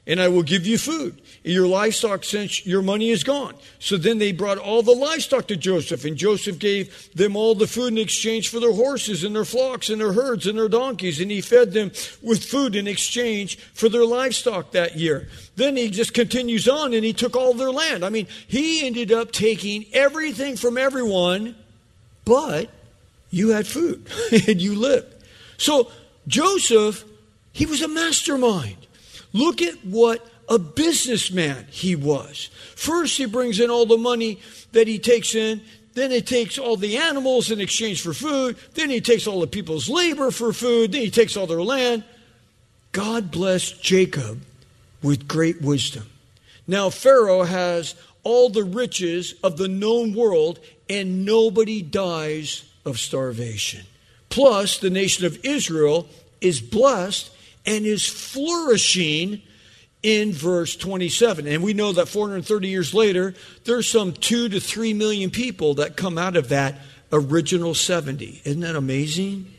and 0.06 0.20
I 0.20 0.28
will 0.28 0.42
give 0.42 0.66
you 0.66 0.78
food. 0.78 1.20
Your 1.42 1.66
livestock, 1.66 2.24
since 2.24 2.64
your 2.64 2.82
money 2.82 3.10
is 3.10 3.24
gone. 3.24 3.54
So 3.78 3.96
then 3.96 4.18
they 4.18 4.32
brought 4.32 4.58
all 4.58 4.82
the 4.82 4.92
livestock 4.92 5.48
to 5.48 5.56
Joseph, 5.56 6.04
and 6.04 6.16
Joseph 6.16 6.58
gave 6.58 7.12
them 7.12 7.36
all 7.36 7.54
the 7.54 7.66
food 7.66 7.88
in 7.88 7.98
exchange 7.98 8.48
for 8.48 8.60
their 8.60 8.72
horses 8.72 9.24
and 9.24 9.34
their 9.34 9.44
flocks 9.44 9.88
and 9.88 10.00
their 10.00 10.12
herds 10.12 10.46
and 10.46 10.58
their 10.58 10.68
donkeys, 10.68 11.20
and 11.20 11.30
he 11.30 11.40
fed 11.40 11.72
them 11.72 11.90
with 12.22 12.44
food 12.44 12.76
in 12.76 12.86
exchange 12.86 13.58
for 13.74 13.88
their 13.88 14.04
livestock 14.04 14.72
that 14.72 14.96
year. 14.96 15.28
Then 15.56 15.76
he 15.76 15.90
just 15.90 16.14
continues 16.14 16.68
on 16.68 16.94
and 16.94 17.04
he 17.04 17.12
took 17.12 17.34
all 17.34 17.54
their 17.54 17.72
land. 17.72 18.04
I 18.04 18.10
mean, 18.10 18.28
he 18.46 18.86
ended 18.86 19.10
up 19.10 19.32
taking 19.32 19.86
everything 19.92 20.56
from 20.56 20.78
everyone, 20.78 21.56
but 22.24 22.70
you 23.30 23.50
had 23.50 23.66
food 23.66 24.06
and 24.48 24.60
you 24.60 24.76
lived. 24.76 25.14
So 25.58 25.90
Joseph, 26.28 27.04
he 27.52 27.66
was 27.66 27.82
a 27.82 27.88
mastermind. 27.88 28.85
Look 29.32 29.62
at 29.62 29.84
what 29.84 30.26
a 30.48 30.58
businessman 30.58 31.66
he 31.70 31.96
was. 31.96 32.50
First, 32.74 33.18
he 33.18 33.26
brings 33.26 33.60
in 33.60 33.70
all 33.70 33.86
the 33.86 33.96
money 33.96 34.40
that 34.72 34.88
he 34.88 34.98
takes 34.98 35.34
in. 35.34 35.60
Then 35.94 36.10
he 36.10 36.20
takes 36.20 36.58
all 36.58 36.76
the 36.76 36.98
animals 36.98 37.50
in 37.50 37.60
exchange 37.60 38.02
for 38.02 38.12
food. 38.12 38.56
Then 38.74 38.90
he 38.90 39.00
takes 39.00 39.26
all 39.26 39.40
the 39.40 39.46
people's 39.46 39.88
labor 39.88 40.30
for 40.30 40.52
food. 40.52 40.92
Then 40.92 41.00
he 41.00 41.10
takes 41.10 41.36
all 41.36 41.46
their 41.46 41.62
land. 41.62 42.04
God 42.92 43.30
blessed 43.30 43.82
Jacob 43.82 44.42
with 45.02 45.26
great 45.28 45.60
wisdom. 45.60 46.04
Now, 46.66 46.90
Pharaoh 46.90 47.44
has 47.44 47.94
all 48.22 48.50
the 48.50 48.64
riches 48.64 49.34
of 49.42 49.56
the 49.56 49.68
known 49.68 50.14
world, 50.14 50.58
and 50.88 51.24
nobody 51.24 51.80
dies 51.80 52.64
of 52.84 52.98
starvation. 52.98 53.84
Plus, 54.28 54.78
the 54.78 54.90
nation 54.90 55.24
of 55.24 55.44
Israel 55.44 56.08
is 56.40 56.60
blessed 56.60 57.30
and 57.66 57.84
is 57.84 58.06
flourishing 58.06 59.42
in 60.02 60.32
verse 60.32 60.76
27. 60.76 61.46
And 61.46 61.62
we 61.62 61.74
know 61.74 61.92
that 61.92 62.08
430 62.08 62.68
years 62.68 62.94
later, 62.94 63.34
there's 63.64 63.90
some 63.90 64.12
two 64.12 64.48
to 64.48 64.60
three 64.60 64.94
million 64.94 65.30
people 65.30 65.74
that 65.74 65.96
come 65.96 66.16
out 66.16 66.36
of 66.36 66.50
that 66.50 66.78
original 67.12 67.74
70. 67.74 68.42
Isn't 68.44 68.60
that 68.60 68.76
amazing? 68.76 69.52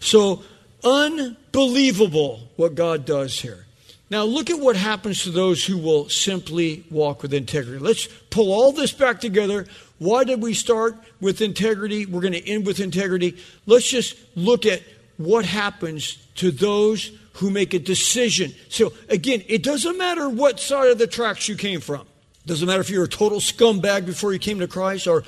So, 0.00 0.42
unbelievable 0.82 2.40
what 2.56 2.74
God 2.74 3.04
does 3.04 3.40
here. 3.40 3.66
Now, 4.10 4.24
look 4.24 4.50
at 4.50 4.58
what 4.58 4.76
happens 4.76 5.22
to 5.22 5.30
those 5.30 5.64
who 5.64 5.78
will 5.78 6.08
simply 6.08 6.84
walk 6.90 7.22
with 7.22 7.32
integrity. 7.32 7.78
Let's 7.78 8.08
pull 8.28 8.52
all 8.52 8.72
this 8.72 8.92
back 8.92 9.20
together. 9.20 9.66
Why 9.98 10.24
did 10.24 10.42
we 10.42 10.52
start 10.52 10.96
with 11.20 11.40
integrity? 11.40 12.04
We're 12.04 12.20
going 12.20 12.34
to 12.34 12.46
end 12.46 12.66
with 12.66 12.80
integrity. 12.80 13.38
Let's 13.64 13.88
just 13.88 14.16
look 14.34 14.66
at 14.66 14.82
what 15.16 15.46
happens 15.46 16.16
to 16.34 16.50
those 16.50 17.12
who 17.34 17.50
make 17.50 17.74
a 17.74 17.78
decision. 17.78 18.52
So, 18.68 18.92
again, 19.08 19.42
it 19.48 19.62
doesn't 19.62 19.98
matter 19.98 20.28
what 20.28 20.60
side 20.60 20.90
of 20.90 20.98
the 20.98 21.06
tracks 21.06 21.48
you 21.48 21.56
came 21.56 21.80
from. 21.80 22.02
It 22.44 22.48
Doesn't 22.48 22.66
matter 22.66 22.80
if 22.80 22.90
you're 22.90 23.04
a 23.04 23.08
total 23.08 23.38
scumbag 23.38 24.04
before 24.04 24.32
you 24.32 24.38
came 24.38 24.58
to 24.60 24.68
Christ 24.68 25.06
or 25.06 25.22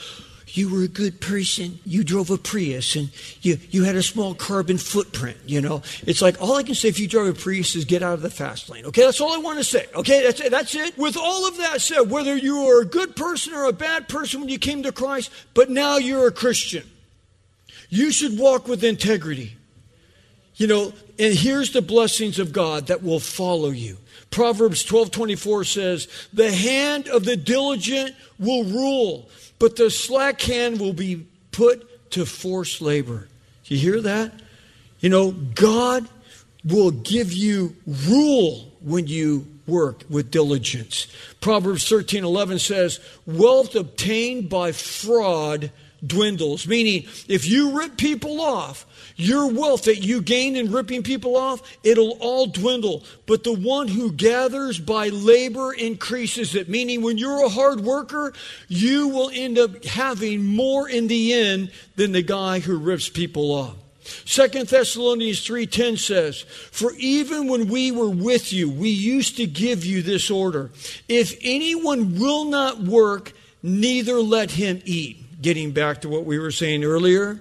you 0.48 0.72
were 0.72 0.82
a 0.82 0.88
good 0.88 1.20
person. 1.20 1.80
You 1.84 2.04
drove 2.04 2.30
a 2.30 2.38
Prius 2.38 2.96
and 2.96 3.10
you, 3.42 3.58
you 3.70 3.84
had 3.84 3.96
a 3.96 4.02
small 4.02 4.34
carbon 4.34 4.78
footprint, 4.78 5.38
you 5.46 5.60
know. 5.60 5.82
It's 6.06 6.22
like 6.22 6.40
all 6.40 6.56
I 6.56 6.62
can 6.62 6.74
say 6.74 6.88
if 6.88 6.98
you 6.98 7.08
drive 7.08 7.26
a 7.26 7.32
Prius 7.32 7.74
is 7.74 7.84
get 7.84 8.02
out 8.02 8.14
of 8.14 8.22
the 8.22 8.30
fast 8.30 8.68
lane. 8.68 8.84
Okay, 8.86 9.02
that's 9.02 9.20
all 9.20 9.32
I 9.32 9.38
want 9.38 9.58
to 9.58 9.64
say. 9.64 9.86
Okay, 9.94 10.22
that's 10.22 10.40
it. 10.40 10.50
That's 10.50 10.74
it. 10.74 10.96
With 10.96 11.16
all 11.16 11.46
of 11.46 11.56
that 11.58 11.80
said, 11.80 12.10
whether 12.10 12.36
you 12.36 12.64
were 12.64 12.82
a 12.82 12.86
good 12.86 13.16
person 13.16 13.54
or 13.54 13.64
a 13.64 13.72
bad 13.72 14.08
person 14.08 14.40
when 14.40 14.48
you 14.48 14.58
came 14.58 14.82
to 14.82 14.92
Christ, 14.92 15.30
but 15.54 15.70
now 15.70 15.96
you're 15.96 16.26
a 16.26 16.32
Christian, 16.32 16.84
you 17.88 18.12
should 18.12 18.38
walk 18.38 18.68
with 18.68 18.84
integrity. 18.84 19.56
You 20.56 20.66
know, 20.66 20.92
and 21.18 21.34
here's 21.34 21.72
the 21.72 21.82
blessings 21.82 22.38
of 22.38 22.52
God 22.52 22.86
that 22.86 23.02
will 23.02 23.20
follow 23.20 23.70
you. 23.70 23.98
Proverbs 24.30 24.82
12:24 24.84 25.64
says, 25.64 26.08
"The 26.32 26.52
hand 26.52 27.08
of 27.08 27.24
the 27.24 27.36
diligent 27.36 28.14
will 28.38 28.64
rule, 28.64 29.28
but 29.58 29.76
the 29.76 29.90
slack 29.90 30.40
hand 30.42 30.80
will 30.80 30.92
be 30.92 31.26
put 31.50 32.10
to 32.10 32.24
forced 32.26 32.80
labor. 32.80 33.28
You 33.66 33.78
hear 33.78 34.00
that? 34.02 34.32
You 35.00 35.08
know, 35.08 35.32
God 35.32 36.08
will 36.64 36.90
give 36.90 37.32
you 37.32 37.76
rule 38.08 38.72
when 38.80 39.06
you 39.06 39.46
work 39.66 40.02
with 40.08 40.30
diligence. 40.30 41.06
Proverbs 41.40 41.88
13 41.88 42.24
11 42.24 42.58
says, 42.58 43.00
Wealth 43.26 43.74
obtained 43.74 44.48
by 44.48 44.72
fraud 44.72 45.70
dwindles. 46.06 46.66
Meaning, 46.66 47.06
if 47.28 47.46
you 47.46 47.78
rip 47.78 47.96
people 47.96 48.40
off, 48.40 48.86
your 49.16 49.46
wealth 49.46 49.84
that 49.84 50.02
you 50.02 50.20
gain 50.20 50.56
in 50.56 50.72
ripping 50.72 51.02
people 51.02 51.36
off, 51.36 51.62
it'll 51.82 52.16
all 52.20 52.46
dwindle. 52.46 53.04
But 53.26 53.44
the 53.44 53.52
one 53.52 53.88
who 53.88 54.12
gathers 54.12 54.78
by 54.78 55.08
labor 55.08 55.72
increases 55.72 56.54
it. 56.54 56.68
Meaning, 56.68 57.02
when 57.02 57.18
you're 57.18 57.44
a 57.44 57.48
hard 57.48 57.80
worker, 57.80 58.32
you 58.68 59.08
will 59.08 59.30
end 59.32 59.58
up 59.58 59.84
having 59.84 60.44
more 60.44 60.88
in 60.88 61.08
the 61.08 61.32
end 61.32 61.70
than 61.96 62.12
the 62.12 62.22
guy 62.22 62.60
who 62.60 62.76
rips 62.76 63.08
people 63.08 63.52
off. 63.52 63.76
Second 64.26 64.68
Thessalonians 64.68 65.40
3:10 65.40 65.96
says, 65.96 66.44
"For 66.70 66.94
even 66.98 67.48
when 67.48 67.68
we 67.68 67.90
were 67.90 68.10
with 68.10 68.52
you, 68.52 68.68
we 68.68 68.90
used 68.90 69.36
to 69.38 69.46
give 69.46 69.84
you 69.84 70.02
this 70.02 70.30
order: 70.30 70.70
if 71.08 71.38
anyone 71.40 72.18
will 72.18 72.44
not 72.44 72.82
work, 72.82 73.32
neither 73.62 74.20
let 74.20 74.52
him 74.52 74.82
eat." 74.84 75.23
Getting 75.44 75.72
back 75.72 76.00
to 76.00 76.08
what 76.08 76.24
we 76.24 76.38
were 76.38 76.50
saying 76.50 76.84
earlier, 76.84 77.38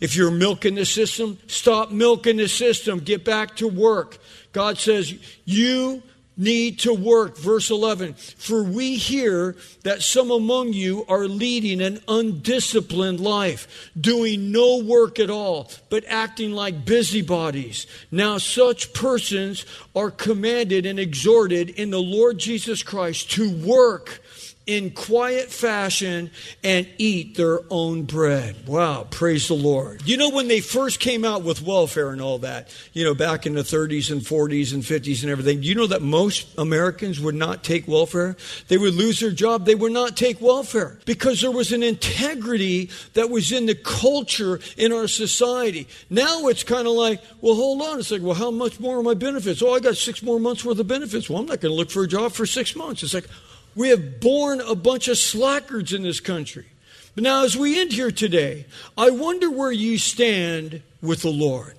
if 0.00 0.14
you're 0.14 0.30
milking 0.30 0.74
the 0.74 0.84
system, 0.84 1.38
stop 1.46 1.90
milking 1.90 2.36
the 2.36 2.46
system. 2.46 2.98
Get 2.98 3.24
back 3.24 3.56
to 3.56 3.66
work. 3.66 4.18
God 4.52 4.76
says, 4.76 5.14
You 5.46 6.02
need 6.36 6.78
to 6.80 6.92
work. 6.92 7.38
Verse 7.38 7.70
11 7.70 8.12
For 8.12 8.62
we 8.62 8.96
hear 8.96 9.56
that 9.82 10.02
some 10.02 10.30
among 10.30 10.74
you 10.74 11.06
are 11.08 11.26
leading 11.26 11.80
an 11.80 12.02
undisciplined 12.06 13.18
life, 13.18 13.90
doing 13.98 14.52
no 14.52 14.84
work 14.84 15.18
at 15.18 15.30
all, 15.30 15.70
but 15.88 16.04
acting 16.06 16.52
like 16.52 16.84
busybodies. 16.84 17.86
Now, 18.10 18.36
such 18.36 18.92
persons 18.92 19.64
are 19.96 20.10
commanded 20.10 20.84
and 20.84 20.98
exhorted 20.98 21.70
in 21.70 21.88
the 21.88 22.02
Lord 22.02 22.36
Jesus 22.36 22.82
Christ 22.82 23.30
to 23.30 23.50
work 23.50 24.20
in 24.68 24.90
quiet 24.90 25.50
fashion 25.50 26.30
and 26.62 26.86
eat 26.98 27.36
their 27.36 27.60
own 27.70 28.02
bread. 28.02 28.54
Wow, 28.68 29.06
praise 29.10 29.48
the 29.48 29.54
Lord. 29.54 30.02
You 30.04 30.18
know, 30.18 30.28
when 30.28 30.46
they 30.46 30.60
first 30.60 31.00
came 31.00 31.24
out 31.24 31.42
with 31.42 31.62
welfare 31.62 32.10
and 32.10 32.20
all 32.20 32.38
that, 32.40 32.68
you 32.92 33.02
know, 33.02 33.14
back 33.14 33.46
in 33.46 33.54
the 33.54 33.62
30s 33.62 34.12
and 34.12 34.20
40s 34.20 34.74
and 34.74 34.82
50s 34.82 35.22
and 35.22 35.32
everything, 35.32 35.62
you 35.62 35.74
know 35.74 35.86
that 35.86 36.02
most 36.02 36.56
Americans 36.58 37.18
would 37.18 37.34
not 37.34 37.64
take 37.64 37.88
welfare? 37.88 38.36
They 38.68 38.76
would 38.76 38.92
lose 38.92 39.20
their 39.20 39.30
job, 39.30 39.64
they 39.64 39.74
would 39.74 39.92
not 39.92 40.18
take 40.18 40.38
welfare 40.38 40.98
because 41.06 41.40
there 41.40 41.50
was 41.50 41.72
an 41.72 41.82
integrity 41.82 42.90
that 43.14 43.30
was 43.30 43.50
in 43.50 43.64
the 43.64 43.74
culture 43.74 44.60
in 44.76 44.92
our 44.92 45.08
society. 45.08 45.88
Now 46.10 46.46
it's 46.48 46.62
kind 46.62 46.86
of 46.86 46.92
like, 46.92 47.22
well, 47.40 47.54
hold 47.54 47.80
on. 47.80 48.00
It's 48.00 48.10
like, 48.10 48.20
well, 48.20 48.34
how 48.34 48.50
much 48.50 48.78
more 48.78 48.98
are 48.98 49.02
my 49.02 49.14
benefits? 49.14 49.62
Oh, 49.62 49.72
I 49.72 49.80
got 49.80 49.96
six 49.96 50.22
more 50.22 50.38
months 50.38 50.62
worth 50.62 50.78
of 50.78 50.86
benefits. 50.86 51.30
Well, 51.30 51.38
I'm 51.38 51.46
not 51.46 51.60
going 51.60 51.72
to 51.72 51.76
look 51.76 51.90
for 51.90 52.02
a 52.02 52.08
job 52.08 52.32
for 52.32 52.44
six 52.44 52.76
months. 52.76 53.02
It's 53.02 53.14
like, 53.14 53.28
we 53.74 53.88
have 53.90 54.20
born 54.20 54.60
a 54.60 54.74
bunch 54.74 55.08
of 55.08 55.18
slackers 55.18 55.92
in 55.92 56.02
this 56.02 56.20
country. 56.20 56.66
But 57.14 57.24
now, 57.24 57.44
as 57.44 57.56
we 57.56 57.80
end 57.80 57.92
here 57.92 58.10
today, 58.10 58.66
I 58.96 59.10
wonder 59.10 59.50
where 59.50 59.72
you 59.72 59.98
stand 59.98 60.82
with 61.02 61.22
the 61.22 61.30
Lord. 61.30 61.74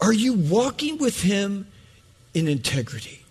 Are 0.00 0.12
you 0.12 0.34
walking 0.34 0.98
with 0.98 1.22
Him 1.22 1.68
in 2.34 2.48
integrity? 2.48 3.24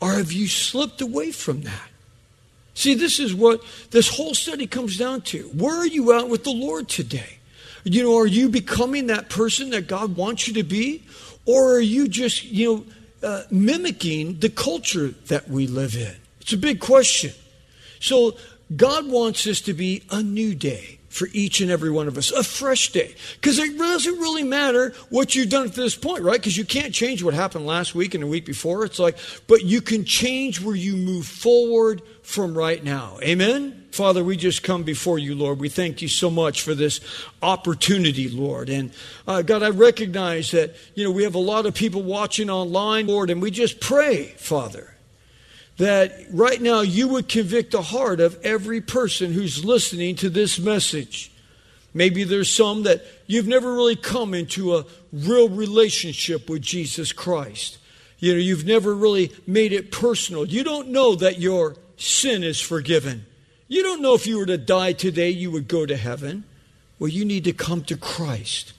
Or 0.00 0.12
have 0.12 0.32
you 0.32 0.46
slipped 0.46 1.00
away 1.00 1.32
from 1.32 1.62
that? 1.62 1.88
See, 2.74 2.94
this 2.94 3.18
is 3.18 3.34
what 3.34 3.62
this 3.90 4.16
whole 4.16 4.34
study 4.34 4.66
comes 4.66 4.98
down 4.98 5.22
to. 5.22 5.44
Where 5.48 5.74
are 5.74 5.86
you 5.86 6.12
at 6.12 6.28
with 6.28 6.44
the 6.44 6.52
Lord 6.52 6.88
today? 6.88 7.38
You 7.84 8.02
know, 8.02 8.18
are 8.18 8.26
you 8.26 8.50
becoming 8.50 9.06
that 9.06 9.30
person 9.30 9.70
that 9.70 9.86
God 9.86 10.16
wants 10.16 10.46
you 10.46 10.54
to 10.54 10.62
be? 10.62 11.02
Or 11.46 11.76
are 11.76 11.80
you 11.80 12.06
just, 12.06 12.44
you 12.44 12.84
know, 13.22 13.26
uh, 13.26 13.42
mimicking 13.50 14.40
the 14.40 14.50
culture 14.50 15.14
that 15.28 15.48
we 15.48 15.66
live 15.66 15.96
in? 15.96 16.16
It's 16.46 16.52
a 16.52 16.56
big 16.56 16.78
question. 16.78 17.32
So, 17.98 18.36
God 18.76 19.08
wants 19.08 19.42
this 19.42 19.60
to 19.62 19.74
be 19.74 20.04
a 20.12 20.22
new 20.22 20.54
day 20.54 21.00
for 21.08 21.26
each 21.32 21.60
and 21.60 21.72
every 21.72 21.90
one 21.90 22.06
of 22.06 22.16
us, 22.16 22.30
a 22.30 22.44
fresh 22.44 22.92
day. 22.92 23.16
Because 23.34 23.58
it 23.58 23.76
doesn't 23.76 24.20
really 24.20 24.44
matter 24.44 24.94
what 25.10 25.34
you've 25.34 25.48
done 25.48 25.66
at 25.66 25.74
this 25.74 25.96
point, 25.96 26.22
right? 26.22 26.38
Because 26.38 26.56
you 26.56 26.64
can't 26.64 26.94
change 26.94 27.20
what 27.20 27.34
happened 27.34 27.66
last 27.66 27.96
week 27.96 28.14
and 28.14 28.22
the 28.22 28.28
week 28.28 28.46
before. 28.46 28.84
It's 28.84 29.00
like, 29.00 29.18
but 29.48 29.64
you 29.64 29.80
can 29.80 30.04
change 30.04 30.60
where 30.60 30.76
you 30.76 30.96
move 30.96 31.26
forward 31.26 32.00
from 32.22 32.56
right 32.56 32.82
now. 32.84 33.18
Amen? 33.24 33.88
Father, 33.90 34.22
we 34.22 34.36
just 34.36 34.62
come 34.62 34.84
before 34.84 35.18
you, 35.18 35.34
Lord. 35.34 35.58
We 35.58 35.68
thank 35.68 36.00
you 36.00 36.06
so 36.06 36.30
much 36.30 36.62
for 36.62 36.76
this 36.76 37.00
opportunity, 37.42 38.28
Lord. 38.28 38.68
And 38.68 38.92
uh, 39.26 39.42
God, 39.42 39.64
I 39.64 39.70
recognize 39.70 40.52
that, 40.52 40.76
you 40.94 41.02
know, 41.02 41.10
we 41.10 41.24
have 41.24 41.34
a 41.34 41.40
lot 41.40 41.66
of 41.66 41.74
people 41.74 42.04
watching 42.04 42.50
online, 42.50 43.08
Lord, 43.08 43.30
and 43.30 43.42
we 43.42 43.50
just 43.50 43.80
pray, 43.80 44.34
Father 44.36 44.95
that 45.78 46.12
right 46.30 46.60
now 46.60 46.80
you 46.80 47.08
would 47.08 47.28
convict 47.28 47.72
the 47.72 47.82
heart 47.82 48.20
of 48.20 48.38
every 48.42 48.80
person 48.80 49.32
who's 49.32 49.64
listening 49.64 50.16
to 50.16 50.30
this 50.30 50.58
message. 50.58 51.30
Maybe 51.92 52.24
there's 52.24 52.50
some 52.50 52.82
that 52.84 53.04
you've 53.26 53.46
never 53.46 53.74
really 53.74 53.96
come 53.96 54.34
into 54.34 54.76
a 54.76 54.84
real 55.12 55.48
relationship 55.48 56.48
with 56.48 56.62
Jesus 56.62 57.12
Christ. 57.12 57.78
You 58.18 58.32
know, 58.32 58.38
you've 58.38 58.66
never 58.66 58.94
really 58.94 59.32
made 59.46 59.72
it 59.72 59.92
personal. 59.92 60.46
You 60.46 60.64
don't 60.64 60.88
know 60.88 61.14
that 61.14 61.38
your 61.38 61.76
sin 61.96 62.42
is 62.42 62.60
forgiven. 62.60 63.26
You 63.68 63.82
don't 63.82 64.02
know 64.02 64.14
if 64.14 64.26
you 64.26 64.38
were 64.38 64.46
to 64.46 64.58
die 64.58 64.92
today, 64.92 65.30
you 65.30 65.50
would 65.50 65.68
go 65.68 65.86
to 65.86 65.96
heaven. 65.96 66.44
Well, 66.98 67.08
you 67.08 67.24
need 67.24 67.44
to 67.44 67.52
come 67.52 67.82
to 67.84 67.96
Christ. 67.96 68.72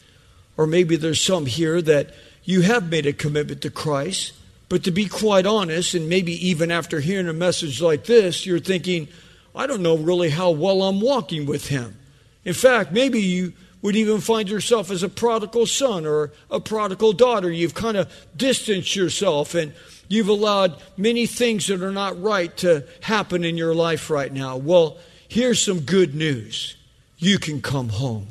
Or 0.55 0.65
maybe 0.65 0.95
there's 0.95 1.21
some 1.21 1.45
here 1.45 1.81
that 1.83 2.13
you 2.43 2.62
have 2.62 2.89
made 2.89 3.05
a 3.05 3.13
commitment 3.13 3.62
to 3.62 3.69
Christ, 3.69 4.33
but 4.69 4.84
to 4.84 4.91
be 4.91 5.06
quite 5.08 5.45
honest, 5.45 5.93
and 5.93 6.10
maybe 6.10 6.34
even 6.47 6.71
after 6.71 6.99
hearing 6.99 7.30
a 7.30 7.34
message 7.34 7.82
like 7.82 8.06
this, 8.06 8.45
you're 8.45 8.60
thinking, 8.60 9.08
I 9.56 9.65
don't 9.65 9.82
know 9.82 9.97
really 9.97 10.30
how 10.30 10.51
well 10.51 10.84
I'm 10.84 10.99
walking 10.99 11.45
with 11.45 11.67
him. 11.67 11.97
In 12.43 12.53
fact, 12.53 12.91
maybe 12.91 13.21
you 13.21 13.53
would 13.82 13.95
even 13.95 14.19
find 14.19 14.49
yourself 14.49 14.91
as 14.91 15.03
a 15.03 15.10
prodigal 15.10 15.65
son 15.65 16.06
or 16.06 16.32
a 16.51 16.60
prodigal 16.60 17.13
daughter. 17.13 17.51
You've 17.51 17.73
kind 17.73 17.95
of 17.95 18.12
distanced 18.36 18.95
yourself 18.95 19.56
and 19.56 19.73
you've 20.10 20.27
allowed 20.27 20.82
many 20.97 21.25
things 21.27 21.67
that 21.67 21.82
are 21.82 21.91
not 21.91 22.21
right 22.21 22.56
to 22.58 22.86
happen 23.01 23.43
in 23.43 23.56
your 23.56 23.73
life 23.73 24.10
right 24.10 24.32
now. 24.32 24.58
Well, 24.58 24.97
here's 25.30 25.62
some 25.62 25.82
good 25.82 26.15
news. 26.15 26.75
You 27.17 27.39
can 27.39 27.62
come 27.62 27.89
home. 27.89 28.27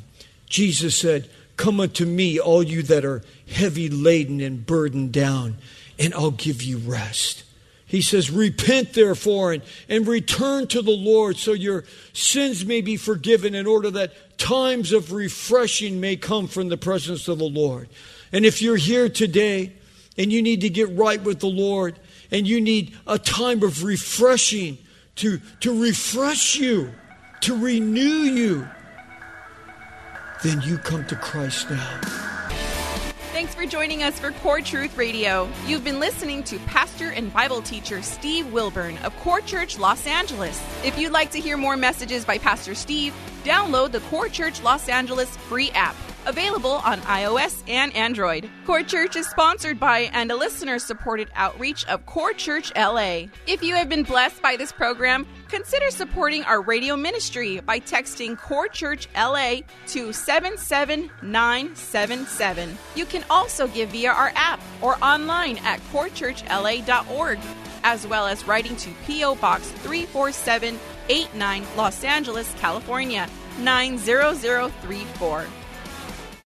Jesus 0.47 0.95
said, 0.95 1.29
Come 1.55 1.79
unto 1.79 2.05
me, 2.05 2.39
all 2.39 2.61
you 2.61 2.83
that 2.83 3.03
are 3.03 3.23
heavy 3.49 3.89
laden 3.89 4.41
and 4.41 4.63
burdened 4.63 5.11
down 5.11 5.57
and 5.99 6.13
I'll 6.13 6.31
give 6.31 6.61
you 6.61 6.77
rest. 6.77 7.43
He 7.85 8.01
says, 8.01 8.29
Repent 8.29 8.93
therefore 8.93 9.53
and, 9.53 9.63
and 9.87 10.05
return 10.05 10.67
to 10.67 10.81
the 10.81 10.91
Lord 10.91 11.37
so 11.37 11.53
your 11.53 11.85
sins 12.13 12.65
may 12.65 12.81
be 12.81 12.97
forgiven 12.97 13.55
in 13.55 13.65
order 13.65 13.89
that 13.91 14.37
times 14.37 14.91
of 14.91 15.13
refreshing 15.13 15.99
may 15.99 16.17
come 16.17 16.47
from 16.47 16.67
the 16.67 16.77
presence 16.77 17.27
of 17.27 17.37
the 17.37 17.45
Lord. 17.45 17.87
And 18.31 18.45
if 18.45 18.61
you're 18.61 18.75
here 18.75 19.07
today 19.07 19.73
and 20.17 20.33
you 20.33 20.41
need 20.41 20.61
to 20.61 20.69
get 20.69 20.89
right 20.97 21.21
with 21.21 21.39
the 21.39 21.47
Lord 21.47 21.97
and 22.29 22.45
you 22.45 22.59
need 22.59 22.93
a 23.07 23.17
time 23.17 23.63
of 23.63 23.83
refreshing 23.83 24.77
to, 25.15 25.39
to 25.61 25.81
refresh 25.81 26.57
you, 26.57 26.93
to 27.41 27.57
renew 27.57 28.01
you, 28.01 28.67
then 30.43 30.61
you 30.61 30.77
come 30.77 31.05
to 31.05 31.15
Christ 31.15 31.69
now. 31.69 32.36
Thanks 33.37 33.53
for 33.53 33.67
joining 33.67 34.01
us 34.01 34.17
for 34.17 34.31
Core 34.31 34.61
Truth 34.61 34.97
Radio. 34.97 35.47
You've 35.67 35.83
been 35.83 35.99
listening 35.99 36.41
to 36.45 36.57
pastor 36.61 37.11
and 37.11 37.31
Bible 37.31 37.61
teacher 37.61 38.01
Steve 38.01 38.51
Wilburn 38.51 38.97
of 39.03 39.15
Core 39.17 39.41
Church 39.41 39.77
Los 39.77 40.07
Angeles. 40.07 40.59
If 40.83 40.97
you'd 40.97 41.11
like 41.11 41.29
to 41.33 41.39
hear 41.39 41.55
more 41.55 41.77
messages 41.77 42.25
by 42.25 42.39
Pastor 42.39 42.73
Steve, 42.73 43.13
download 43.43 43.91
the 43.91 43.99
Core 43.99 44.27
Church 44.27 44.63
Los 44.63 44.89
Angeles 44.89 45.37
free 45.37 45.69
app 45.75 45.95
available 46.27 46.81
on 46.85 46.99
iOS 47.01 47.63
and 47.67 47.93
Android. 47.95 48.47
Core 48.65 48.83
Church 48.83 49.15
is 49.15 49.27
sponsored 49.27 49.79
by 49.79 50.09
and 50.13 50.31
a 50.31 50.35
listener 50.35 50.77
supported 50.77 51.29
outreach 51.35 51.83
of 51.85 52.05
Core 52.05 52.33
Church 52.33 52.71
LA. 52.75 53.23
If 53.47 53.63
you 53.63 53.73
have 53.75 53.89
been 53.89 54.03
blessed 54.03 54.39
by 54.41 54.57
this 54.57 54.71
program, 54.71 55.25
consider 55.47 55.89
supporting 55.89 56.43
our 56.43 56.61
radio 56.61 56.95
ministry 56.97 57.59
by 57.61 57.79
texting 57.79 58.37
Core 58.37 58.67
Church 58.67 59.07
LA 59.15 59.61
to 59.87 60.13
77977. 60.13 62.77
You 62.95 63.05
can 63.05 63.25
also 63.29 63.67
give 63.67 63.89
via 63.89 64.11
our 64.11 64.31
app 64.35 64.59
or 64.81 65.03
online 65.03 65.57
at 65.59 65.79
corechurchla.org, 65.91 67.39
as 67.83 68.05
well 68.05 68.27
as 68.27 68.45
writing 68.45 68.75
to 68.75 68.89
P.O. 69.05 69.35
Box 69.35 69.71
34789, 69.71 71.63
Los 71.77 72.03
Angeles, 72.03 72.53
California 72.59 73.29
90034. 73.59 75.47